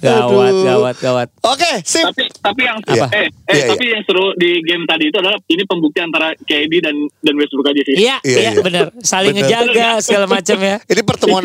Gawat, 0.00 0.50
Aduh. 0.50 0.64
gawat, 0.66 0.96
gawat. 0.98 1.28
Oke, 1.46 1.72
sip. 1.84 2.02
Tapi 2.02 2.26
tapi 2.34 2.60
yang 2.60 2.78
Iya. 2.82 3.06
eh 3.06 3.26
eh 3.46 3.54
Iya, 3.54 3.64
tapi 3.70 3.84
yang 3.86 4.02
seru 4.02 4.34
di 4.34 4.58
game 4.60 4.82
tadi 4.82 5.06
itu 5.06 5.16
adalah 5.16 5.38
ini 5.46 5.62
pembuktian 5.62 6.10
antara 6.10 6.34
KD 6.36 6.72
dan 6.80 6.94
dan 7.20 7.34
Westbrook 7.36 7.70
aja 7.70 7.78
sih. 7.80 7.94
Iya, 7.96 8.16
Iya, 8.20 8.34
iya, 8.36 8.50
iya. 8.50 8.60
benar. 8.60 8.86
Saling 8.98 9.30
Bener. 9.30 9.46
ngejaga 9.46 9.88
segala 10.00 10.26
macam 10.26 10.58
ya. 10.58 10.76
Ini 10.82 11.00
pertemuan 11.04 11.42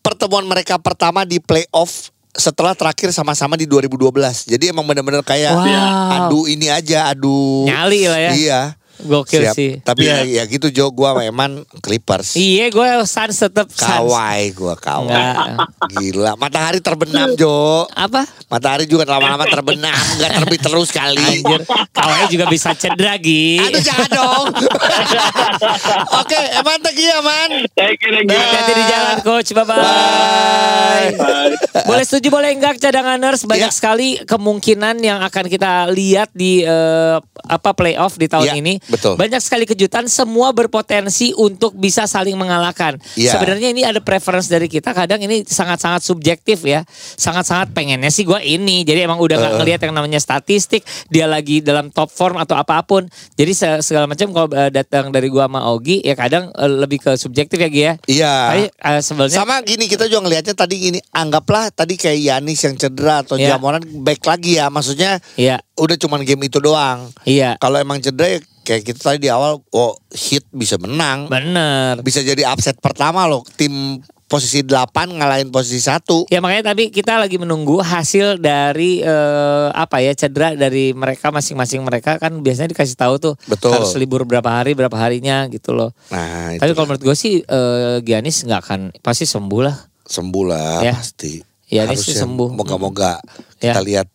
pertemuan 0.00 0.44
mereka 0.46 0.78
pertama 0.78 1.22
di 1.22 1.36
playoff 1.36 2.08
setelah 2.36 2.76
terakhir 2.76 3.10
sama-sama 3.12 3.56
di 3.56 3.64
2012. 3.68 4.46
Jadi 4.46 4.70
emang 4.70 4.84
benar-benar 4.86 5.24
kayak 5.24 5.52
Wow. 5.56 6.28
adu 6.28 6.40
ini 6.46 6.68
aja, 6.68 7.10
adu 7.10 7.64
Nyali 7.64 8.06
lah 8.06 8.20
ya. 8.20 8.32
Iya. 8.36 8.60
Gokil 8.98 9.42
Siap. 9.44 9.54
sih. 9.54 9.70
Tapi 9.78 10.02
ya, 10.02 10.22
ya 10.22 10.42
gitu 10.44 10.68
Jo, 10.68 10.88
gua 10.88 11.12
memang 11.14 11.62
Clippers. 11.78 12.32
Iya, 12.34 12.68
gue 12.68 12.86
Suns 13.02 13.36
tetap 13.36 13.68
Suns. 13.68 13.82
Kawai 13.82 14.52
gua 14.52 14.74
kawai. 14.74 15.56
Gila, 15.90 16.34
matahari 16.34 16.80
terbenam 16.80 17.34
Jo. 17.34 17.84
Apa? 17.88 18.24
Matahari 18.46 18.84
juga 18.84 19.04
lama-lama 19.04 19.44
terbenam, 19.44 19.90
nggak 20.16 20.30
terbit 20.34 20.60
terus 20.60 20.88
kali. 20.88 21.18
Anjir, 21.18 21.60
kawai 21.90 22.24
juga 22.26 22.46
bisa 22.46 22.72
cedera, 22.72 23.16
Gi. 23.16 23.58
Aduh 23.58 23.80
jangan 23.80 24.08
dong. 24.08 24.46
Oke, 26.20 26.38
emang 26.54 26.78
tegi 26.80 27.04
ya 27.04 27.18
man. 27.20 27.50
Saya 27.68 27.92
kira 27.94 28.18
gitu. 28.22 28.32
Hati-hati 28.32 28.72
di 28.72 28.84
jalan, 28.86 29.16
Coach. 29.20 29.50
Bye-bye. 29.52 29.76
Bye. 29.76 31.10
Bye. 31.12 31.54
Boleh 31.84 32.04
setuju, 32.04 32.28
boleh 32.30 32.50
enggak 32.52 32.78
cadanganers 32.78 33.42
banyak 33.42 33.64
Iya. 33.64 33.74
sekali 33.74 34.08
kemungkinan 34.22 35.00
yang 35.00 35.20
akan 35.20 35.44
kita 35.46 35.88
lihat 35.88 36.30
di 36.32 36.62
eh, 36.62 37.16
apa 37.42 37.70
playoff 37.72 38.14
di 38.14 38.26
tahun 38.26 38.46
Iya, 38.48 38.54
ini. 38.56 38.74
Betul. 38.86 39.14
Banyak 39.14 39.38
sekali 39.38 39.64
kejutan, 39.64 40.06
semua 40.06 40.50
berpotensi 40.50 41.32
untuk 41.34 41.74
bisa 41.74 42.04
saling 42.04 42.34
mengalahkan. 42.34 42.96
Iya. 43.14 43.34
Sebenarnya 43.34 43.68
ini 43.70 43.82
ada 43.82 43.98
preference 43.98 44.46
dari 44.46 44.66
kita. 44.66 44.90
Kadang 44.90 45.20
ini 45.20 45.42
sangat-sangat 45.42 46.02
subjektif 46.02 46.62
ya. 46.62 46.82
Sangat-sangat 47.14 47.72
pengennya 47.72 48.08
sih 48.08 48.22
gue 48.22 48.38
ini. 48.40 48.82
Jadi 48.82 49.04
emang 49.04 49.18
udah 49.18 49.36
Uh. 49.36 49.60
ngelihat 49.60 49.84
yang 49.84 49.94
namanya 49.94 50.18
statistik. 50.18 50.82
Dia 51.08 51.26
lagi 51.26 51.60
dalam 51.60 51.88
top 51.90 52.08
form 52.08 52.36
atau 52.36 52.54
apa 52.54 52.82
pun. 52.82 53.06
Jadi 53.34 53.52
se- 53.52 53.80
segala 53.82 54.06
macam 54.06 54.32
kalau 54.32 54.48
eh, 54.50 54.70
datang 54.70 55.10
dari 55.10 55.28
gua 55.28 55.46
sama 55.46 55.68
Ogi 55.70 56.00
ya 56.00 56.14
kadang 56.14 56.50
eh, 56.50 56.70
lebih 56.70 56.98
ke 56.98 57.14
subjektif 57.14 57.56
ya 57.56 57.68
Gi 57.68 57.82
ya. 57.82 57.92
Iya. 58.06 58.32
Eh, 58.66 59.00
sebenarnya 59.00 59.38
Sama 59.38 59.60
gini 59.62 59.86
kita 59.86 60.06
juga 60.06 60.26
ngelihatnya 60.26 60.54
tadi 60.54 60.74
gini, 60.78 60.98
anggaplah 61.10 61.70
tadi 61.70 61.94
kayak 61.94 62.18
Yanis 62.18 62.60
yang 62.62 62.74
cedera 62.74 63.22
atau 63.22 63.36
Iya. 63.36 63.54
Jamoran 63.54 63.82
back 64.02 64.24
lagi 64.24 64.56
ya. 64.56 64.66
Maksudnya 64.68 65.18
Iya. 65.34 65.60
udah 65.74 65.96
cuman 65.96 66.22
game 66.22 66.46
itu 66.46 66.58
doang. 66.58 67.12
Iya. 67.22 67.54
Kalau 67.56 67.76
emang 67.76 68.00
cedera 68.00 68.26
ya 68.28 68.40
kayak 68.66 68.82
kita 68.84 68.98
tadi 69.00 69.22
di 69.22 69.30
awal, 69.30 69.62
oh 69.70 69.94
hit 70.10 70.42
bisa 70.50 70.74
menang. 70.76 71.30
Bener. 71.30 72.02
Bisa 72.02 72.18
jadi 72.20 72.42
upset 72.44 72.74
pertama 72.76 73.24
loh. 73.24 73.46
Tim 73.54 74.02
posisi 74.26 74.60
8 74.60 74.90
ngalahin 75.14 75.54
posisi 75.54 75.78
satu. 75.78 76.26
Ya 76.26 76.42
makanya 76.42 76.74
tapi 76.74 76.90
kita 76.90 77.14
lagi 77.14 77.38
menunggu 77.38 77.78
hasil 77.78 78.36
dari 78.36 78.98
eh, 78.98 79.68
apa 79.70 80.02
ya 80.02 80.12
cedera 80.12 80.50
dari 80.52 80.90
mereka 80.90 81.30
masing-masing 81.30 81.86
mereka 81.86 82.18
kan 82.18 82.42
biasanya 82.42 82.74
dikasih 82.74 82.98
tahu 82.98 83.22
tuh 83.22 83.34
Betul. 83.46 83.70
harus 83.70 83.94
libur 83.94 84.26
berapa 84.26 84.50
hari 84.50 84.74
berapa 84.74 84.98
harinya 84.98 85.46
gitu 85.46 85.70
loh. 85.70 85.94
Nah, 86.10 86.58
Tapi 86.58 86.74
kalau 86.74 86.90
menurut 86.90 87.06
gue 87.06 87.14
sih 87.14 87.38
eh, 87.38 87.96
Giannis 88.02 88.42
nggak 88.42 88.60
akan 88.60 88.80
pasti 88.98 89.24
sembuh 89.24 89.62
lah. 89.62 89.76
sembuh 90.02 90.44
lah 90.44 90.82
Ya. 90.82 90.94
pasti. 90.98 91.38
Ya, 91.66 91.86
sih 91.86 91.94
Harusnya 91.94 92.26
sembuh. 92.26 92.48
Moga-moga 92.50 93.22
Ya. 93.62 93.74
kita 93.74 93.80
lihat 93.82 94.06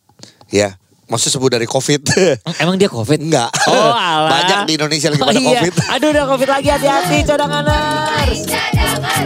ya. 0.52 0.76
Maksudnya 1.12 1.34
sembuh 1.36 1.52
dari 1.52 1.67
Covid. 1.67 2.02
Emang 2.63 2.80
dia 2.80 2.88
covid? 2.88 3.19
Enggak. 3.19 3.52
Oh 3.67 3.91
alah. 4.00 4.32
Banyak 4.32 4.60
di 4.63 4.74
Indonesia 4.80 5.12
lagi 5.12 5.19
Oh, 5.19 5.28
pada 5.28 5.39
iya. 5.43 5.60
Covid. 5.60 5.74
Aduh 6.00 6.08
udah 6.15 6.26
covid 6.26 6.50
lagi 6.50 6.67
hati-hati 6.71 7.17
cadanganers. 7.28 8.39
Cadangan. 8.47 9.26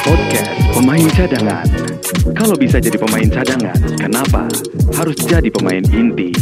Podcast 0.00 0.50
pemain 0.72 1.06
cadangan. 1.12 1.66
Kalau 2.32 2.54
bisa 2.56 2.80
jadi 2.80 2.96
pemain 2.96 3.28
cadangan, 3.28 3.76
kenapa 4.00 4.48
harus 4.96 5.18
jadi 5.20 5.48
pemain 5.52 5.84
inti? 5.92 6.32